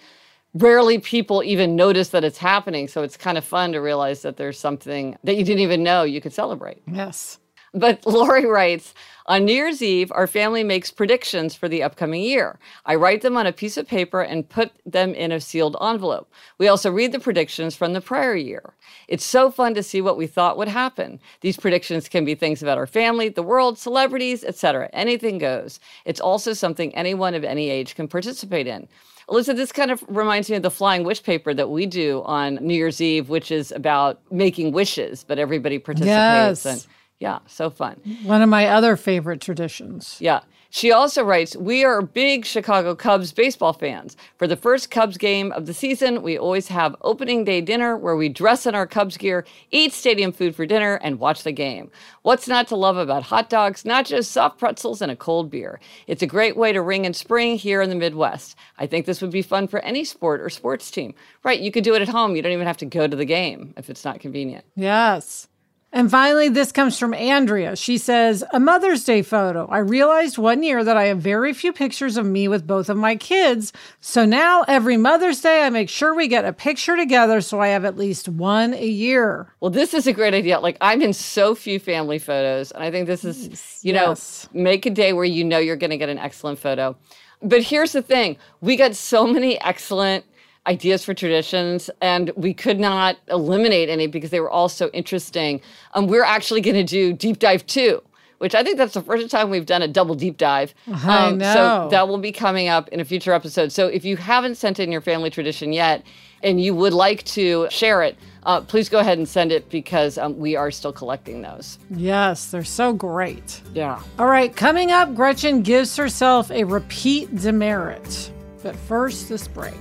rarely 0.53 0.99
people 0.99 1.43
even 1.43 1.75
notice 1.75 2.09
that 2.09 2.23
it's 2.23 2.37
happening 2.37 2.87
so 2.87 3.03
it's 3.03 3.17
kind 3.17 3.37
of 3.37 3.43
fun 3.43 3.73
to 3.73 3.79
realize 3.79 4.21
that 4.21 4.37
there's 4.37 4.57
something 4.57 5.17
that 5.23 5.35
you 5.35 5.43
didn't 5.43 5.59
even 5.61 5.83
know 5.83 6.03
you 6.03 6.21
could 6.21 6.33
celebrate. 6.33 6.81
Yes 6.87 7.39
but 7.75 8.05
Lori 8.07 8.45
writes, 8.45 8.93
on 9.27 9.43
New 9.43 9.53
Year's 9.53 9.81
Eve, 9.81 10.11
our 10.13 10.27
family 10.27 10.63
makes 10.63 10.91
predictions 10.91 11.55
for 11.55 11.67
the 11.67 11.81
upcoming 11.81 12.21
year. 12.21 12.59
I 12.85 12.93
write 12.93 13.23
them 13.23 13.35
on 13.37 13.47
a 13.47 13.51
piece 13.51 13.75
of 13.75 13.87
paper 13.87 14.21
and 14.21 14.47
put 14.47 14.71
them 14.85 15.15
in 15.15 15.31
a 15.31 15.41
sealed 15.41 15.75
envelope. 15.81 16.31
We 16.59 16.67
also 16.67 16.91
read 16.91 17.11
the 17.11 17.19
predictions 17.19 17.75
from 17.75 17.93
the 17.93 18.01
prior 18.01 18.35
year. 18.35 18.75
It's 19.07 19.25
so 19.25 19.49
fun 19.49 19.73
to 19.73 19.81
see 19.81 19.99
what 19.99 20.15
we 20.15 20.27
thought 20.27 20.57
would 20.57 20.67
happen. 20.67 21.19
These 21.41 21.57
predictions 21.57 22.07
can 22.07 22.23
be 22.23 22.35
things 22.35 22.61
about 22.61 22.77
our 22.77 22.85
family, 22.85 23.29
the 23.29 23.41
world, 23.41 23.79
celebrities, 23.79 24.43
etc. 24.43 24.91
Anything 24.93 25.39
goes. 25.39 25.79
It's 26.05 26.21
also 26.21 26.53
something 26.53 26.93
anyone 26.93 27.33
of 27.33 27.43
any 27.43 27.71
age 27.71 27.95
can 27.95 28.07
participate 28.07 28.67
in. 28.67 28.87
Alyssa, 29.27 29.55
this 29.55 29.71
kind 29.71 29.89
of 29.89 30.03
reminds 30.07 30.51
me 30.51 30.57
of 30.57 30.61
the 30.61 30.69
flying 30.69 31.03
wish 31.03 31.23
paper 31.23 31.51
that 31.51 31.71
we 31.71 31.87
do 31.87 32.21
on 32.25 32.55
New 32.61 32.75
Year's 32.75 33.01
Eve, 33.01 33.27
which 33.27 33.49
is 33.49 33.71
about 33.71 34.21
making 34.31 34.71
wishes, 34.71 35.23
but 35.23 35.39
everybody 35.39 35.79
participates. 35.79 36.63
Yes. 36.63 36.65
And 36.65 36.85
yeah, 37.19 37.39
so 37.47 37.69
fun. 37.69 38.01
One 38.23 38.41
of 38.41 38.49
my 38.49 38.67
other 38.67 38.95
favorite 38.95 39.41
traditions. 39.41 40.17
Yeah. 40.19 40.41
She 40.69 40.91
also 40.91 41.23
writes, 41.23 41.55
We 41.55 41.85
are 41.85 42.01
big 42.01 42.45
Chicago 42.45 42.95
Cubs 42.95 43.31
baseball 43.31 43.71
fans. 43.71 44.17
For 44.37 44.45
the 44.45 44.57
first 44.57 44.91
Cubs 44.91 45.17
game 45.17 45.53
of 45.53 45.67
the 45.67 45.73
season, 45.73 46.21
we 46.21 46.37
always 46.37 46.67
have 46.67 46.97
opening 46.99 47.45
day 47.45 47.61
dinner 47.61 47.95
where 47.95 48.17
we 48.17 48.27
dress 48.27 48.65
in 48.65 48.75
our 48.75 48.85
Cubs 48.85 49.15
gear, 49.15 49.45
eat 49.71 49.93
stadium 49.93 50.33
food 50.33 50.53
for 50.53 50.65
dinner, 50.65 50.95
and 50.95 51.17
watch 51.17 51.43
the 51.43 51.53
game. 51.53 51.89
What's 52.23 52.49
not 52.49 52.67
to 52.67 52.75
love 52.75 52.97
about 52.97 53.23
hot 53.23 53.49
dogs, 53.49 53.83
nachos, 53.83 54.25
soft 54.25 54.59
pretzels, 54.59 55.01
and 55.01 55.09
a 55.09 55.15
cold 55.15 55.49
beer? 55.49 55.79
It's 56.07 56.23
a 56.23 56.27
great 56.27 56.57
way 56.57 56.73
to 56.73 56.81
ring 56.81 57.05
in 57.05 57.13
spring 57.13 57.55
here 57.55 57.81
in 57.81 57.87
the 57.89 57.95
Midwest. 57.95 58.57
I 58.77 58.85
think 58.85 59.05
this 59.05 59.21
would 59.21 59.31
be 59.31 59.41
fun 59.41 59.69
for 59.69 59.79
any 59.79 60.03
sport 60.03 60.41
or 60.41 60.49
sports 60.49 60.91
team. 60.91 61.13
Right, 61.43 61.61
you 61.61 61.71
could 61.71 61.85
do 61.85 61.95
it 61.95 62.01
at 62.01 62.09
home. 62.09 62.35
You 62.35 62.41
don't 62.41 62.51
even 62.51 62.67
have 62.67 62.75
to 62.77 62.85
go 62.85 63.07
to 63.07 63.15
the 63.15 63.23
game 63.23 63.73
if 63.77 63.89
it's 63.89 64.03
not 64.03 64.19
convenient. 64.19 64.65
Yes. 64.75 65.47
And 65.95 66.11
finally, 66.11 66.49
this 66.49 66.73
comes 66.73 66.99
from 66.99 67.13
Andrea. 67.13 67.77
She 67.77 67.97
says, 67.97 68.43
A 68.51 68.59
Mother's 68.59 69.05
Day 69.05 69.21
photo. 69.21 69.65
I 69.67 69.77
realized 69.77 70.37
one 70.37 70.61
year 70.61 70.83
that 70.83 70.97
I 70.97 71.05
have 71.05 71.19
very 71.19 71.53
few 71.53 71.71
pictures 71.71 72.17
of 72.17 72.25
me 72.25 72.49
with 72.49 72.67
both 72.67 72.89
of 72.89 72.97
my 72.97 73.15
kids. 73.15 73.71
So 74.01 74.25
now 74.25 74.65
every 74.67 74.97
Mother's 74.97 75.39
Day, 75.39 75.63
I 75.63 75.69
make 75.69 75.87
sure 75.87 76.13
we 76.13 76.27
get 76.27 76.43
a 76.43 76.51
picture 76.51 76.97
together 76.97 77.39
so 77.39 77.61
I 77.61 77.69
have 77.69 77.85
at 77.85 77.95
least 77.95 78.27
one 78.27 78.73
a 78.73 78.85
year. 78.85 79.47
Well, 79.61 79.71
this 79.71 79.93
is 79.93 80.05
a 80.05 80.11
great 80.11 80.33
idea. 80.33 80.59
Like, 80.59 80.75
I'm 80.81 81.01
in 81.01 81.13
so 81.13 81.55
few 81.55 81.79
family 81.79 82.19
photos. 82.19 82.71
And 82.71 82.83
I 82.83 82.91
think 82.91 83.07
this 83.07 83.23
is, 83.23 83.79
you 83.81 83.93
yes. 83.93 84.49
know, 84.53 84.61
make 84.63 84.85
a 84.85 84.89
day 84.89 85.13
where 85.13 85.23
you 85.23 85.45
know 85.45 85.59
you're 85.59 85.77
going 85.77 85.91
to 85.91 85.97
get 85.97 86.09
an 86.09 86.19
excellent 86.19 86.59
photo. 86.59 86.97
But 87.41 87.63
here's 87.63 87.93
the 87.93 88.01
thing 88.01 88.35
we 88.59 88.75
got 88.75 88.95
so 88.95 89.25
many 89.25 89.61
excellent 89.61 90.25
ideas 90.67 91.03
for 91.05 91.13
traditions, 91.13 91.89
and 92.01 92.31
we 92.35 92.53
could 92.53 92.79
not 92.79 93.17
eliminate 93.29 93.89
any 93.89 94.07
because 94.07 94.29
they 94.29 94.39
were 94.39 94.49
all 94.49 94.69
so 94.69 94.89
interesting. 94.93 95.61
Um, 95.93 96.07
we're 96.07 96.23
actually 96.23 96.61
going 96.61 96.75
to 96.75 96.83
do 96.83 97.13
deep 97.13 97.39
dive 97.39 97.65
two, 97.65 98.01
which 98.39 98.55
I 98.55 98.63
think 98.63 98.77
that's 98.77 98.93
the 98.93 99.01
first 99.01 99.29
time 99.29 99.49
we've 99.49 99.65
done 99.65 99.81
a 99.81 99.87
double 99.87 100.15
deep 100.15 100.37
dive. 100.37 100.73
Um, 100.87 100.99
I 101.03 101.31
know. 101.31 101.53
So 101.53 101.87
that 101.91 102.07
will 102.07 102.17
be 102.17 102.31
coming 102.31 102.67
up 102.67 102.89
in 102.89 102.99
a 102.99 103.05
future 103.05 103.33
episode. 103.33 103.71
So 103.71 103.87
if 103.87 104.03
you 104.05 104.17
haven't 104.17 104.55
sent 104.55 104.79
in 104.79 104.91
your 104.91 105.01
family 105.01 105.29
tradition 105.29 105.71
yet, 105.73 106.03
and 106.43 106.61
you 106.61 106.75
would 106.75 106.93
like 106.93 107.23
to 107.23 107.67
share 107.71 108.03
it, 108.03 108.17
uh, 108.43 108.61
please 108.61 108.87
go 108.87 108.99
ahead 108.99 109.17
and 109.17 109.27
send 109.27 109.51
it 109.51 109.67
because 109.69 110.17
um, 110.17 110.37
we 110.37 110.55
are 110.55 110.69
still 110.69 110.93
collecting 110.93 111.41
those. 111.41 111.79
Yes, 111.89 112.51
they're 112.51 112.63
so 112.63 112.93
great. 112.93 113.61
Yeah. 113.73 113.99
All 114.19 114.27
right, 114.27 114.55
coming 114.55 114.91
up, 114.91 115.15
Gretchen 115.15 115.63
gives 115.63 115.95
herself 115.97 116.51
a 116.51 116.63
repeat 116.63 117.35
demerit. 117.35 118.31
But 118.61 118.75
first, 118.75 119.29
this 119.29 119.47
break. 119.47 119.73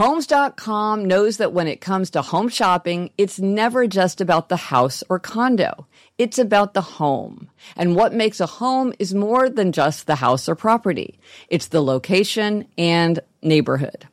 Homes.com 0.00 1.04
knows 1.04 1.36
that 1.36 1.52
when 1.52 1.68
it 1.68 1.82
comes 1.82 2.08
to 2.12 2.22
home 2.22 2.48
shopping, 2.48 3.10
it's 3.18 3.38
never 3.38 3.86
just 3.86 4.22
about 4.22 4.48
the 4.48 4.56
house 4.56 5.04
or 5.10 5.18
condo. 5.18 5.86
It's 6.16 6.38
about 6.38 6.72
the 6.72 6.80
home. 6.80 7.50
And 7.76 7.94
what 7.94 8.14
makes 8.14 8.40
a 8.40 8.46
home 8.46 8.94
is 8.98 9.12
more 9.12 9.50
than 9.50 9.72
just 9.72 10.06
the 10.06 10.14
house 10.14 10.48
or 10.48 10.54
property. 10.54 11.18
It's 11.48 11.68
the 11.68 11.82
location 11.82 12.66
and 12.78 13.20
neighborhood. 13.42 14.08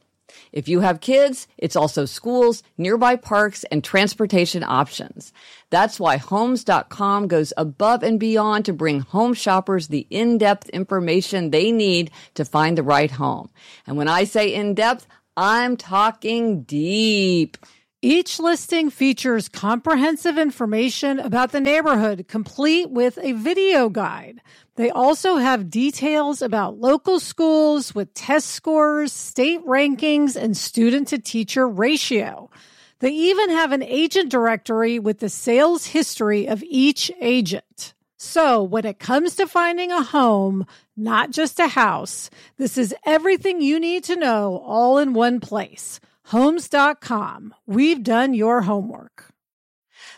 If 0.51 0.67
you 0.67 0.81
have 0.81 0.99
kids, 0.99 1.47
it's 1.57 1.77
also 1.77 2.03
schools, 2.03 2.63
nearby 2.77 3.15
parks, 3.15 3.63
and 3.71 3.81
transportation 3.81 4.63
options. 4.63 5.31
That's 5.69 5.99
why 5.99 6.17
Homes.com 6.17 7.27
goes 7.27 7.51
above 7.57 8.03
and 8.03 8.19
beyond 8.19 8.65
to 8.65 8.73
bring 8.73 9.01
home 9.01 9.33
shoppers 9.33 9.89
the 9.89 10.07
in-depth 10.09 10.69
information 10.69 11.51
they 11.51 11.71
need 11.71 12.11
to 12.35 12.45
find 12.45 12.77
the 12.77 12.83
right 12.83 13.11
home. 13.11 13.49
And 13.85 13.97
when 13.97 14.07
I 14.07 14.23
say 14.23 14.53
in-depth, 14.53 15.07
I'm 15.35 15.75
talking 15.75 16.63
deep. 16.63 17.57
Each 18.01 18.39
listing 18.39 18.89
features 18.91 19.49
comprehensive 19.49 20.37
information 20.37 21.19
about 21.19 21.51
the 21.51 21.59
neighborhood, 21.59 22.27
complete 22.27 22.91
with 22.91 23.17
a 23.21 23.33
video 23.33 23.89
guide. 23.89 24.39
They 24.75 24.91
also 24.91 25.37
have 25.37 25.71
details 25.71 26.43
about 26.43 26.77
local 26.77 27.19
schools 27.19 27.95
with 27.95 28.13
test 28.13 28.51
scores, 28.51 29.11
state 29.11 29.65
rankings, 29.65 30.35
and 30.35 30.55
student 30.55 31.07
to 31.07 31.17
teacher 31.17 31.67
ratio. 31.67 32.51
They 32.99 33.11
even 33.11 33.51
have 33.51 33.71
an 33.71 33.83
agent 33.83 34.31
directory 34.31 34.97
with 34.97 35.19
the 35.19 35.29
sales 35.29 35.87
history 35.87 36.47
of 36.47 36.63
each 36.63 37.11
agent. 37.21 37.93
So 38.17 38.63
when 38.63 38.85
it 38.85 38.97
comes 38.97 39.35
to 39.35 39.45
finding 39.45 39.91
a 39.91 40.01
home, 40.01 40.65
not 40.95 41.29
just 41.29 41.59
a 41.59 41.67
house, 41.67 42.31
this 42.57 42.75
is 42.75 42.95
everything 43.05 43.61
you 43.61 43.79
need 43.79 44.03
to 44.05 44.15
know 44.15 44.63
all 44.65 44.97
in 44.97 45.13
one 45.13 45.39
place. 45.39 45.99
Homes.com. 46.25 47.53
We've 47.67 48.01
done 48.01 48.33
your 48.33 48.63
homework. 48.63 49.31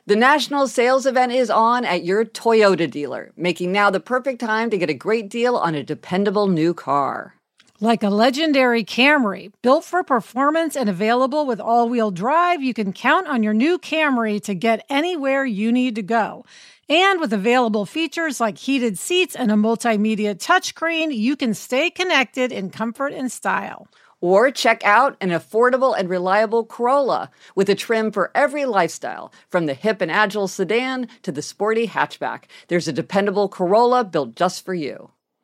The 0.05 0.15
national 0.15 0.69
sales 0.69 1.05
event 1.05 1.33
is 1.33 1.49
on 1.49 1.83
at 1.83 2.05
your 2.05 2.23
Toyota 2.23 2.89
dealer, 2.89 3.31
making 3.35 3.73
now 3.73 3.89
the 3.89 3.99
perfect 3.99 4.39
time 4.39 4.69
to 4.69 4.77
get 4.77 4.89
a 4.89 4.93
great 4.93 5.29
deal 5.29 5.55
on 5.57 5.75
a 5.75 5.83
dependable 5.83 6.47
new 6.47 6.73
car. 6.73 7.35
Like 7.81 8.03
a 8.03 8.09
legendary 8.09 8.83
Camry, 8.83 9.53
built 9.61 9.85
for 9.85 10.03
performance 10.03 10.75
and 10.75 10.89
available 10.89 11.45
with 11.45 11.61
all 11.61 11.87
wheel 11.87 12.11
drive, 12.11 12.61
you 12.61 12.73
can 12.73 12.91
count 12.91 13.25
on 13.29 13.41
your 13.41 13.53
new 13.53 13.79
Camry 13.79 14.43
to 14.43 14.53
get 14.53 14.85
anywhere 14.89 15.45
you 15.45 15.71
need 15.71 15.95
to 15.95 16.01
go. 16.01 16.43
And 16.89 17.21
with 17.21 17.31
available 17.31 17.85
features 17.85 18.41
like 18.41 18.57
heated 18.57 18.99
seats 18.99 19.33
and 19.33 19.49
a 19.49 19.53
multimedia 19.53 20.35
touchscreen, 20.35 21.15
you 21.15 21.37
can 21.37 21.53
stay 21.53 21.89
connected 21.89 22.51
in 22.51 22.69
comfort 22.69 23.13
and 23.13 23.31
style. 23.31 23.87
Or 24.19 24.51
check 24.51 24.83
out 24.83 25.15
an 25.21 25.29
affordable 25.29 25.97
and 25.97 26.09
reliable 26.09 26.65
Corolla 26.65 27.31
with 27.55 27.69
a 27.69 27.75
trim 27.75 28.11
for 28.11 28.29
every 28.35 28.65
lifestyle, 28.65 29.31
from 29.47 29.67
the 29.67 29.73
hip 29.73 30.01
and 30.01 30.11
agile 30.11 30.49
sedan 30.49 31.07
to 31.21 31.31
the 31.31 31.41
sporty 31.41 31.87
hatchback. 31.87 32.43
There's 32.67 32.89
a 32.89 32.93
dependable 32.93 33.47
Corolla 33.47 34.03
built 34.03 34.35
just 34.35 34.65
for 34.65 34.73
you. 34.73 35.11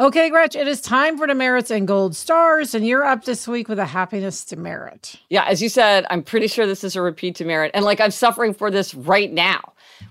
Okay, 0.00 0.30
Gretch, 0.30 0.56
it 0.56 0.66
is 0.66 0.80
time 0.80 1.18
for 1.18 1.26
demerits 1.26 1.70
and 1.70 1.86
gold 1.86 2.16
stars, 2.16 2.74
and 2.74 2.86
you're 2.86 3.04
up 3.04 3.26
this 3.26 3.46
week 3.46 3.68
with 3.68 3.78
a 3.78 3.84
happiness 3.84 4.46
demerit. 4.46 5.16
Yeah, 5.28 5.44
as 5.44 5.60
you 5.60 5.68
said, 5.68 6.06
I'm 6.08 6.22
pretty 6.22 6.46
sure 6.46 6.66
this 6.66 6.82
is 6.84 6.96
a 6.96 7.02
repeat 7.02 7.36
demerit. 7.36 7.70
And 7.74 7.84
like 7.84 8.00
I'm 8.00 8.10
suffering 8.10 8.54
for 8.54 8.70
this 8.70 8.94
right 8.94 9.30
now, 9.30 9.60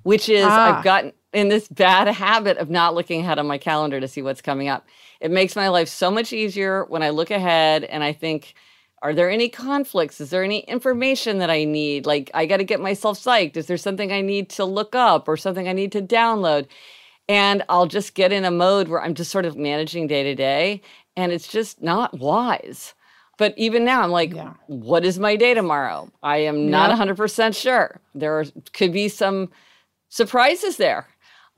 which 0.03 0.29
is 0.29 0.45
ah. 0.45 0.77
I've 0.77 0.83
gotten 0.83 1.11
in 1.33 1.47
this 1.47 1.67
bad 1.69 2.07
habit 2.07 2.59
of 2.59 2.69
not 2.69 2.93
looking 2.93 3.21
ahead 3.21 3.39
on 3.39 3.47
my 3.47 3.57
calendar 3.57 3.99
to 3.99 4.07
see 4.07 4.21
what's 4.21 4.43
coming 4.43 4.67
up. 4.67 4.85
It 5.21 5.31
makes 5.31 5.55
my 5.55 5.69
life 5.69 5.89
so 5.89 6.11
much 6.11 6.33
easier 6.33 6.85
when 6.85 7.01
I 7.01 7.09
look 7.09 7.31
ahead 7.31 7.83
and 7.83 8.03
I 8.03 8.13
think, 8.13 8.53
are 9.01 9.15
there 9.15 9.31
any 9.31 9.49
conflicts? 9.49 10.21
Is 10.21 10.29
there 10.29 10.43
any 10.43 10.59
information 10.59 11.39
that 11.39 11.49
I 11.49 11.63
need? 11.63 12.05
Like, 12.05 12.29
I 12.35 12.45
got 12.45 12.57
to 12.57 12.63
get 12.63 12.79
myself 12.79 13.17
psyched. 13.17 13.57
Is 13.57 13.65
there 13.65 13.77
something 13.77 14.11
I 14.11 14.21
need 14.21 14.49
to 14.51 14.65
look 14.65 14.93
up 14.93 15.27
or 15.27 15.35
something 15.35 15.67
I 15.67 15.73
need 15.73 15.93
to 15.93 16.01
download? 16.03 16.67
And 17.29 17.63
I'll 17.69 17.85
just 17.85 18.15
get 18.15 18.33
in 18.33 18.43
a 18.43 18.51
mode 18.51 18.87
where 18.87 19.01
I'm 19.01 19.13
just 19.13 19.31
sort 19.31 19.45
of 19.45 19.55
managing 19.55 20.07
day 20.07 20.23
to 20.23 20.35
day. 20.35 20.81
And 21.15 21.31
it's 21.31 21.47
just 21.47 21.81
not 21.81 22.19
wise. 22.19 22.95
But 23.37 23.53
even 23.55 23.85
now, 23.85 24.01
I'm 24.01 24.11
like, 24.11 24.33
yeah. 24.33 24.55
what 24.67 25.05
is 25.05 25.17
my 25.17 25.37
day 25.37 25.53
tomorrow? 25.53 26.11
I 26.23 26.37
am 26.37 26.69
not 26.69 26.91
100% 26.97 27.55
sure. 27.55 28.01
There 28.13 28.43
could 28.73 28.91
be 28.91 29.07
some 29.07 29.49
surprises 30.09 30.75
there. 30.75 31.07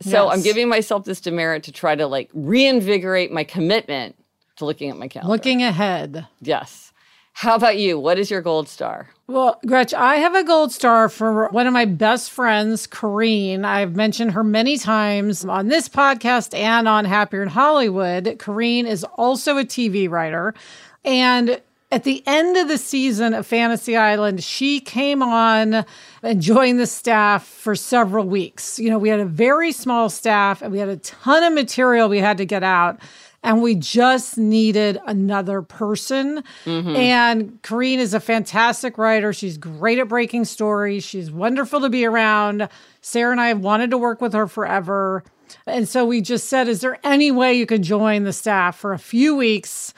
So 0.01 0.25
yes. 0.25 0.33
I'm 0.33 0.43
giving 0.43 0.67
myself 0.67 1.05
this 1.05 1.21
demerit 1.21 1.63
to 1.63 1.71
try 1.71 1.95
to 1.95 2.05
like 2.05 2.29
reinvigorate 2.33 3.31
my 3.31 3.43
commitment 3.43 4.15
to 4.57 4.65
looking 4.65 4.89
at 4.89 4.97
my 4.97 5.07
calendar. 5.07 5.31
Looking 5.31 5.63
ahead. 5.63 6.27
Yes. 6.41 6.90
How 7.33 7.55
about 7.55 7.77
you? 7.77 7.97
What 7.97 8.19
is 8.19 8.29
your 8.29 8.41
gold 8.41 8.69
star? 8.69 9.09
Well, 9.27 9.59
Gretch, 9.65 9.93
I 9.93 10.17
have 10.17 10.35
a 10.35 10.43
gold 10.43 10.71
star 10.71 11.09
for 11.09 11.47
one 11.49 11.65
of 11.65 11.73
my 11.73 11.85
best 11.85 12.29
friends, 12.29 12.85
Kareen. 12.85 13.63
I've 13.63 13.95
mentioned 13.95 14.33
her 14.33 14.43
many 14.43 14.77
times 14.77 15.43
on 15.45 15.69
this 15.69 15.87
podcast 15.89 16.53
and 16.53 16.87
on 16.87 17.05
Happier 17.05 17.41
in 17.41 17.47
Hollywood. 17.49 18.25
Kareen 18.37 18.85
is 18.85 19.03
also 19.03 19.57
a 19.57 19.63
TV 19.63 20.09
writer. 20.09 20.53
And 21.03 21.61
at 21.91 22.03
the 22.03 22.23
end 22.25 22.57
of 22.57 22.67
the 22.67 22.77
season 22.77 23.33
of 23.33 23.45
Fantasy 23.45 23.97
Island, 23.97 24.43
she 24.43 24.79
came 24.79 25.21
on 25.21 25.85
and 26.23 26.41
joined 26.41 26.79
the 26.79 26.87
staff 26.87 27.45
for 27.45 27.75
several 27.75 28.25
weeks. 28.25 28.79
You 28.79 28.89
know, 28.89 28.97
we 28.97 29.09
had 29.09 29.19
a 29.19 29.25
very 29.25 29.71
small 29.71 30.09
staff 30.09 30.61
and 30.61 30.71
we 30.71 30.79
had 30.79 30.89
a 30.89 30.97
ton 30.97 31.43
of 31.43 31.53
material 31.53 32.07
we 32.07 32.19
had 32.19 32.37
to 32.37 32.45
get 32.45 32.63
out. 32.63 32.99
And 33.43 33.61
we 33.63 33.73
just 33.75 34.37
needed 34.37 34.99
another 35.07 35.63
person. 35.63 36.43
Mm-hmm. 36.65 36.95
And 36.95 37.61
Kareen 37.63 37.97
is 37.97 38.13
a 38.13 38.19
fantastic 38.19 38.97
writer. 38.97 39.33
She's 39.33 39.57
great 39.57 39.97
at 39.97 40.07
breaking 40.07 40.45
stories. 40.45 41.03
She's 41.03 41.31
wonderful 41.31 41.81
to 41.81 41.89
be 41.89 42.05
around. 42.05 42.69
Sarah 43.01 43.31
and 43.31 43.41
I 43.41 43.47
have 43.47 43.59
wanted 43.59 43.89
to 43.91 43.97
work 43.97 44.21
with 44.21 44.33
her 44.33 44.47
forever. 44.47 45.23
And 45.65 45.87
so 45.87 46.05
we 46.05 46.21
just 46.21 46.49
said, 46.49 46.67
is 46.67 46.81
there 46.81 46.99
any 47.03 47.31
way 47.31 47.55
you 47.55 47.65
could 47.65 47.81
join 47.81 48.25
the 48.25 48.33
staff 48.33 48.77
for 48.77 48.93
a 48.93 48.99
few 48.99 49.35
weeks? 49.35 49.93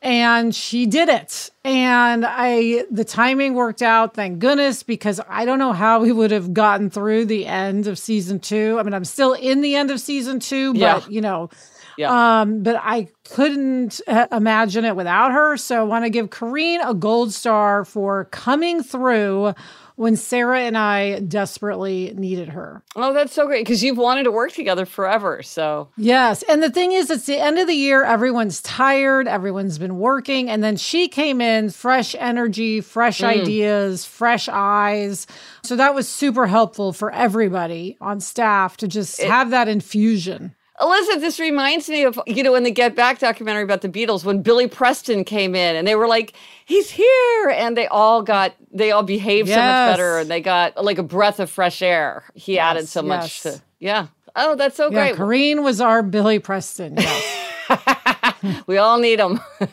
and 0.00 0.54
she 0.54 0.86
did 0.86 1.08
it 1.08 1.50
and 1.64 2.24
i 2.24 2.84
the 2.90 3.04
timing 3.04 3.54
worked 3.54 3.82
out 3.82 4.14
thank 4.14 4.38
goodness 4.38 4.84
because 4.84 5.20
i 5.28 5.44
don't 5.44 5.58
know 5.58 5.72
how 5.72 6.00
we 6.00 6.12
would 6.12 6.30
have 6.30 6.54
gotten 6.54 6.88
through 6.88 7.24
the 7.24 7.46
end 7.46 7.86
of 7.88 7.98
season 7.98 8.38
two 8.38 8.76
i 8.78 8.82
mean 8.84 8.94
i'm 8.94 9.04
still 9.04 9.32
in 9.32 9.60
the 9.60 9.74
end 9.74 9.90
of 9.90 10.00
season 10.00 10.38
two 10.38 10.72
but 10.74 10.80
yeah. 10.80 11.02
you 11.08 11.20
know 11.20 11.50
Yeah. 11.98 12.40
Um, 12.40 12.62
but 12.62 12.80
I 12.82 13.08
couldn't 13.30 14.00
uh, 14.06 14.28
imagine 14.32 14.84
it 14.84 14.96
without 14.96 15.32
her. 15.32 15.56
So 15.56 15.80
I 15.80 15.82
want 15.82 16.04
to 16.04 16.10
give 16.10 16.30
Kareen 16.30 16.78
a 16.88 16.94
gold 16.94 17.32
star 17.32 17.84
for 17.84 18.26
coming 18.26 18.82
through 18.82 19.54
when 19.98 20.14
Sarah 20.14 20.60
and 20.60 20.78
I 20.78 21.18
desperately 21.18 22.14
needed 22.16 22.50
her. 22.50 22.84
Oh, 22.94 23.12
that's 23.12 23.32
so 23.32 23.46
great 23.46 23.66
because 23.66 23.82
you've 23.82 23.98
wanted 23.98 24.22
to 24.24 24.30
work 24.30 24.52
together 24.52 24.86
forever. 24.86 25.42
So, 25.42 25.88
yes. 25.96 26.44
And 26.44 26.62
the 26.62 26.70
thing 26.70 26.92
is, 26.92 27.10
it's 27.10 27.26
the 27.26 27.40
end 27.40 27.58
of 27.58 27.66
the 27.66 27.74
year. 27.74 28.04
Everyone's 28.04 28.62
tired, 28.62 29.26
everyone's 29.26 29.76
been 29.76 29.98
working. 29.98 30.48
And 30.48 30.62
then 30.62 30.76
she 30.76 31.08
came 31.08 31.40
in, 31.40 31.70
fresh 31.70 32.14
energy, 32.16 32.80
fresh 32.80 33.22
mm. 33.22 33.26
ideas, 33.26 34.04
fresh 34.04 34.48
eyes. 34.48 35.26
So 35.64 35.74
that 35.74 35.96
was 35.96 36.08
super 36.08 36.46
helpful 36.46 36.92
for 36.92 37.10
everybody 37.10 37.96
on 38.00 38.20
staff 38.20 38.76
to 38.76 38.86
just 38.86 39.18
it, 39.18 39.28
have 39.28 39.50
that 39.50 39.66
infusion. 39.66 40.54
Elizabeth, 40.80 41.20
this 41.20 41.40
reminds 41.40 41.88
me 41.88 42.04
of, 42.04 42.20
you 42.26 42.42
know, 42.42 42.54
in 42.54 42.62
the 42.62 42.70
Get 42.70 42.94
Back 42.94 43.18
documentary 43.18 43.64
about 43.64 43.80
the 43.80 43.88
Beatles 43.88 44.24
when 44.24 44.42
Billy 44.42 44.68
Preston 44.68 45.24
came 45.24 45.54
in 45.54 45.76
and 45.76 45.86
they 45.88 45.94
were 45.94 46.06
like, 46.06 46.34
he's 46.64 46.90
here. 46.90 47.48
And 47.50 47.76
they 47.76 47.86
all 47.88 48.22
got, 48.22 48.54
they 48.72 48.92
all 48.92 49.02
behaved 49.02 49.48
yes. 49.48 49.56
so 49.56 49.60
much 49.60 49.96
better 49.96 50.18
and 50.18 50.30
they 50.30 50.40
got 50.40 50.82
like 50.82 50.98
a 50.98 51.02
breath 51.02 51.40
of 51.40 51.50
fresh 51.50 51.82
air. 51.82 52.24
He 52.34 52.54
yes, 52.54 52.62
added 52.62 52.88
so 52.88 53.00
yes. 53.02 53.08
much 53.08 53.40
to, 53.42 53.62
yeah. 53.80 54.06
Oh, 54.36 54.54
that's 54.54 54.76
so 54.76 54.90
yeah, 54.90 55.12
great. 55.12 55.16
Kareen 55.16 55.64
was 55.64 55.80
our 55.80 56.02
Billy 56.02 56.38
Preston. 56.38 56.96
Yes. 56.96 58.64
we 58.66 58.78
all 58.78 58.98
need 58.98 59.18
him. 59.18 59.40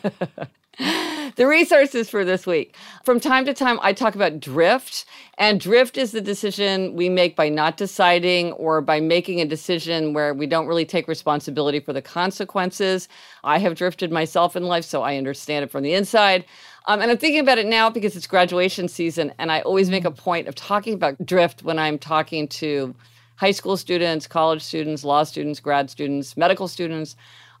the 1.36 1.46
resources 1.46 2.08
for 2.08 2.24
this 2.24 2.46
week. 2.46 2.74
From 3.04 3.20
time 3.20 3.44
to 3.44 3.54
time, 3.54 3.78
I 3.82 3.92
talk 3.92 4.14
about 4.14 4.40
drift, 4.40 5.04
and 5.38 5.60
drift 5.60 5.96
is 5.96 6.12
the 6.12 6.20
decision 6.20 6.96
we 6.96 7.08
make 7.08 7.36
by 7.36 7.50
not 7.50 7.76
deciding 7.76 8.52
or 8.52 8.80
by 8.80 9.00
making 9.00 9.40
a 9.40 9.44
decision 9.44 10.14
where 10.14 10.32
we 10.34 10.46
don't 10.46 10.66
really 10.66 10.86
take 10.86 11.06
responsibility 11.06 11.78
for 11.78 11.92
the 11.92 12.02
consequences. 12.02 13.08
I 13.44 13.58
have 13.58 13.74
drifted 13.74 14.10
myself 14.10 14.56
in 14.56 14.64
life, 14.64 14.84
so 14.84 15.02
I 15.02 15.16
understand 15.16 15.62
it 15.62 15.70
from 15.70 15.84
the 15.84 15.92
inside. 15.92 16.44
Um, 16.86 17.02
and 17.02 17.10
I'm 17.10 17.18
thinking 17.18 17.40
about 17.40 17.58
it 17.58 17.66
now 17.66 17.90
because 17.90 18.16
it's 18.16 18.26
graduation 18.26 18.88
season, 18.88 19.32
and 19.38 19.52
I 19.52 19.60
always 19.60 19.90
make 19.90 20.06
a 20.06 20.10
point 20.10 20.48
of 20.48 20.54
talking 20.54 20.94
about 20.94 21.24
drift 21.24 21.62
when 21.62 21.78
I'm 21.78 21.98
talking 21.98 22.48
to 22.48 22.94
high 23.36 23.50
school 23.50 23.76
students, 23.76 24.26
college 24.26 24.62
students, 24.62 25.04
law 25.04 25.22
students, 25.22 25.60
grad 25.60 25.90
students, 25.90 26.36
medical 26.36 26.66
students. 26.66 27.14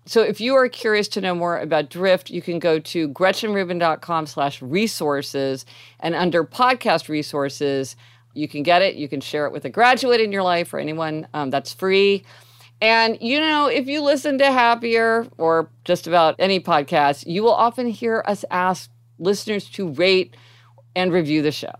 So 0.08 0.22
if 0.22 0.40
you 0.40 0.54
are 0.54 0.68
curious 0.68 1.08
to 1.08 1.20
know 1.20 1.34
more 1.34 1.58
about 1.58 1.90
Drift, 1.90 2.30
you 2.30 2.40
can 2.40 2.60
go 2.60 2.78
to 2.78 3.08
gretchenrubin.com 3.08 4.26
slash 4.26 4.62
resources 4.62 5.66
and 5.98 6.14
under 6.14 6.44
podcast 6.44 7.08
resources, 7.08 7.96
you 8.32 8.46
can 8.46 8.62
get 8.62 8.82
it. 8.82 8.94
You 8.94 9.08
can 9.08 9.20
share 9.20 9.46
it 9.46 9.52
with 9.52 9.64
a 9.64 9.70
graduate 9.70 10.20
in 10.20 10.30
your 10.30 10.44
life 10.44 10.72
or 10.72 10.78
anyone 10.78 11.26
um, 11.34 11.50
that's 11.50 11.72
free. 11.72 12.24
And 12.80 13.18
you 13.20 13.40
know, 13.40 13.66
if 13.66 13.88
you 13.88 14.00
listen 14.00 14.38
to 14.38 14.52
Happier 14.52 15.26
or 15.38 15.70
just 15.84 16.06
about 16.06 16.36
any 16.38 16.60
podcast, 16.60 17.26
you 17.26 17.42
will 17.42 17.54
often 17.54 17.88
hear 17.88 18.22
us 18.26 18.44
ask 18.50 18.90
listeners 19.18 19.68
to 19.70 19.88
rate 19.88 20.36
and 20.94 21.12
review 21.12 21.42
the 21.42 21.50
show. 21.50 21.74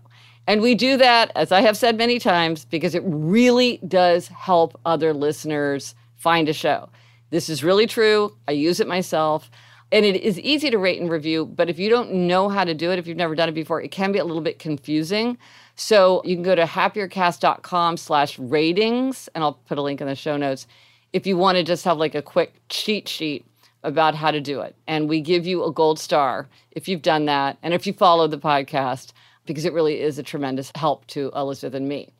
And 0.47 0.61
we 0.61 0.75
do 0.75 0.97
that, 0.97 1.31
as 1.35 1.51
I 1.51 1.61
have 1.61 1.77
said 1.77 1.97
many 1.97 2.19
times, 2.19 2.65
because 2.65 2.95
it 2.95 3.03
really 3.05 3.79
does 3.87 4.27
help 4.27 4.79
other 4.85 5.13
listeners 5.13 5.93
find 6.15 6.49
a 6.49 6.53
show. 6.53 6.89
This 7.29 7.49
is 7.49 7.63
really 7.63 7.87
true. 7.87 8.35
I 8.47 8.51
use 8.51 8.79
it 8.79 8.87
myself. 8.87 9.49
And 9.91 10.05
it 10.05 10.17
is 10.17 10.37
easy 10.39 10.69
to 10.69 10.77
rate 10.77 10.99
and 10.99 11.09
review, 11.09 11.45
but 11.45 11.69
if 11.69 11.79
you 11.79 11.89
don't 11.89 12.11
know 12.11 12.49
how 12.49 12.65
to 12.65 12.73
do 12.73 12.91
it, 12.91 12.99
if 12.99 13.07
you've 13.07 13.15
never 13.15 13.35
done 13.35 13.47
it 13.47 13.53
before, 13.53 13.81
it 13.81 13.89
can 13.89 14.11
be 14.11 14.19
a 14.19 14.25
little 14.25 14.41
bit 14.41 14.59
confusing. 14.59 15.37
So 15.75 16.21
you 16.25 16.35
can 16.35 16.43
go 16.43 16.55
to 16.55 16.65
happiercast.com 16.65 17.95
slash 17.95 18.37
ratings, 18.37 19.29
and 19.33 19.45
I'll 19.45 19.53
put 19.53 19.77
a 19.77 19.81
link 19.81 20.01
in 20.01 20.07
the 20.07 20.15
show 20.15 20.35
notes 20.35 20.67
if 21.13 21.25
you 21.25 21.37
want 21.37 21.57
to 21.57 21.63
just 21.63 21.85
have 21.85 21.97
like 21.97 22.15
a 22.15 22.21
quick 22.21 22.55
cheat 22.67 23.07
sheet 23.07 23.45
about 23.83 24.13
how 24.13 24.31
to 24.31 24.41
do 24.41 24.59
it. 24.59 24.75
And 24.87 25.07
we 25.07 25.21
give 25.21 25.47
you 25.47 25.63
a 25.63 25.71
gold 25.71 25.99
star 25.99 26.49
if 26.71 26.89
you've 26.89 27.01
done 27.01 27.25
that 27.25 27.57
and 27.63 27.73
if 27.73 27.87
you 27.87 27.93
follow 27.93 28.27
the 28.27 28.37
podcast, 28.37 29.13
because 29.45 29.63
it 29.63 29.71
really 29.71 30.01
is 30.01 30.19
a 30.19 30.23
tremendous 30.23 30.69
help 30.75 31.07
to 31.07 31.31
Elizabeth 31.33 31.75
and 31.75 31.87
me. 31.87 32.11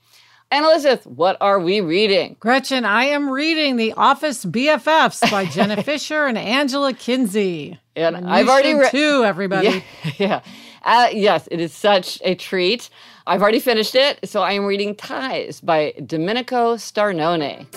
And 0.50 0.64
Elizabeth, 0.64 1.06
what 1.06 1.36
are 1.42 1.60
we 1.60 1.82
reading? 1.82 2.38
Gretchen, 2.40 2.86
I 2.86 3.06
am 3.06 3.30
reading 3.30 3.76
The 3.76 3.94
Office 3.94 4.46
BFFs 4.46 5.30
by 5.30 5.46
Jenna 5.52 5.84
Fischer 5.84 6.26
and 6.26 6.38
Angela 6.38 6.94
Kinsey. 6.94 7.78
And, 7.98 8.16
and 8.16 8.30
I've 8.30 8.48
already 8.48 8.74
read 8.74 8.92
too, 8.92 9.24
everybody. 9.26 9.68
Yeah, 10.04 10.14
yeah. 10.18 10.42
Uh, 10.84 11.10
yes, 11.12 11.50
it 11.52 11.60
is 11.60 11.74
such 11.74 12.22
a 12.24 12.34
treat. 12.36 12.90
I've 13.26 13.42
already 13.42 13.60
finished 13.60 13.94
it, 13.94 14.20
so 14.30 14.42
I 14.42 14.54
am 14.54 14.64
reading 14.64 14.96
Ties 14.96 15.60
by 15.60 15.94
Domenico 16.06 16.76
Starnone. 16.76 17.68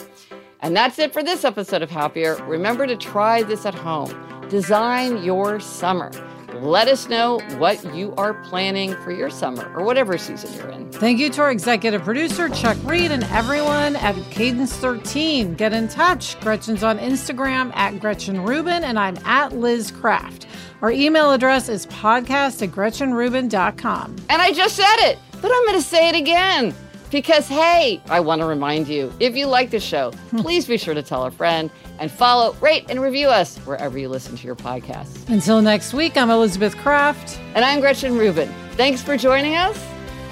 And 0.61 0.77
that's 0.77 1.01
it 1.01 1.13
for 1.13 1.25
this 1.25 1.45
episode 1.45 1.83
of 1.83 1.91
Happier. 1.91 2.37
Remember 2.45 2.87
to 2.87 2.97
try 2.97 3.43
this 3.43 3.67
at 3.67 3.75
home. 3.75 4.15
Design 4.49 5.25
your 5.25 5.59
summer 5.59 6.13
let 6.63 6.89
us 6.89 7.09
know 7.09 7.41
what 7.59 7.83
you 7.95 8.15
are 8.17 8.35
planning 8.35 8.95
for 9.03 9.13
your 9.13 9.31
summer 9.31 9.73
or 9.77 9.85
whatever 9.85 10.19
season 10.19 10.53
you're 10.55 10.71
in. 10.71 10.91
Thank 10.93 11.19
you 11.19 11.31
to 11.31 11.43
our 11.43 11.51
executive 11.51 12.03
producer, 12.03 12.49
Chuck 12.49 12.77
Reed, 12.85 13.11
and 13.11 13.25
everyone 13.25 13.97
at 13.97 14.15
Cadence 14.31 14.75
13. 14.77 15.55
Get 15.55 15.73
in 15.73 15.89
touch. 15.89 16.39
Gretchen's 16.41 16.83
on 16.83 16.99
Instagram 16.99 17.75
at 17.75 17.99
Gretchen 18.01 18.43
Rubin, 18.45 18.85
and 18.85 18.99
I'm 18.99 19.17
at 19.25 19.53
Liz 19.53 19.91
Craft. 19.91 20.47
Our 20.83 20.91
email 20.91 21.33
address 21.33 21.69
is 21.69 21.87
podcast 21.87 22.63
at 22.63 22.71
GretchenRubin.com. 22.71 24.17
And 24.29 24.43
I 24.43 24.53
just 24.53 24.77
said 24.77 24.97
it, 25.11 25.19
but 25.41 25.51
I'm 25.53 25.67
going 25.67 25.79
to 25.79 25.83
say 25.83 26.09
it 26.09 26.15
again. 26.15 26.75
Because, 27.11 27.49
hey, 27.49 28.01
I 28.09 28.21
want 28.21 28.41
to 28.41 28.47
remind 28.47 28.89
you 28.89 29.13
if 29.19 29.37
you 29.37 29.47
like 29.47 29.71
the 29.71 29.81
show, 29.81 30.13
hmm. 30.13 30.39
please 30.39 30.67
be 30.67 30.79
sure 30.79 30.95
to 30.95 31.03
tell 31.03 31.25
a 31.25 31.31
friend 31.31 31.71
and 31.99 32.11
follow, 32.11 32.55
rate, 32.61 32.87
and 32.89 33.01
review 33.01 33.29
us 33.29 33.59
wherever 33.59 33.99
you 33.99 34.09
listen 34.09 34.37
to 34.37 34.47
your 34.47 34.57
podcasts. 34.57 35.29
Until 35.29 35.61
next 35.61 35.93
week, 35.93 36.17
I'm 36.17 36.31
Elizabeth 36.31 36.77
Craft. 36.77 37.39
And 37.55 37.65
I'm 37.65 37.81
Gretchen 37.81 38.17
Rubin. 38.17 38.49
Thanks 38.73 39.03
for 39.03 39.17
joining 39.17 39.57
us. 39.57 39.79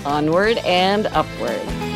Onward 0.04 0.58
and 0.58 1.06
upward. 1.08 1.87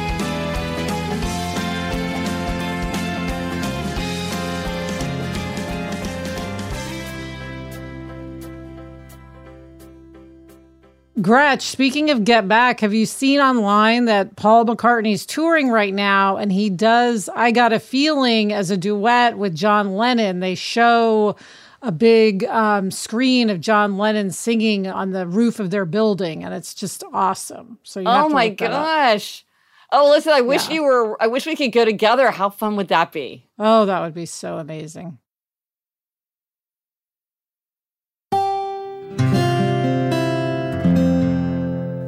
Gretch, 11.22 11.62
speaking 11.62 12.10
of 12.10 12.24
Get 12.24 12.48
Back, 12.48 12.80
have 12.80 12.92
you 12.92 13.06
seen 13.06 13.38
online 13.38 14.06
that 14.06 14.34
Paul 14.34 14.66
McCartney's 14.66 15.24
touring 15.24 15.68
right 15.68 15.94
now 15.94 16.36
and 16.36 16.50
he 16.50 16.68
does 16.68 17.28
I 17.34 17.52
Got 17.52 17.72
a 17.72 17.78
Feeling 17.78 18.52
as 18.52 18.72
a 18.72 18.76
duet 18.76 19.38
with 19.38 19.54
John 19.54 19.94
Lennon? 19.94 20.40
They 20.40 20.56
show 20.56 21.36
a 21.80 21.92
big 21.92 22.44
um, 22.44 22.90
screen 22.90 23.50
of 23.50 23.60
John 23.60 23.98
Lennon 23.98 24.32
singing 24.32 24.88
on 24.88 25.12
the 25.12 25.26
roof 25.26 25.60
of 25.60 25.70
their 25.70 25.84
building, 25.84 26.42
and 26.42 26.52
it's 26.52 26.74
just 26.74 27.04
awesome. 27.12 27.78
So, 27.84 28.00
you 28.00 28.06
oh 28.08 28.28
my 28.28 28.48
gosh. 28.48 29.44
Oh, 29.92 30.10
listen, 30.10 30.32
I 30.32 30.40
wish 30.40 30.68
yeah. 30.68 30.74
you 30.74 30.82
were, 30.82 31.22
I 31.22 31.28
wish 31.28 31.46
we 31.46 31.54
could 31.54 31.70
go 31.72 31.84
together. 31.84 32.30
How 32.30 32.50
fun 32.50 32.76
would 32.76 32.88
that 32.88 33.12
be? 33.12 33.46
Oh, 33.58 33.84
that 33.86 34.00
would 34.00 34.14
be 34.14 34.26
so 34.26 34.58
amazing. 34.58 35.18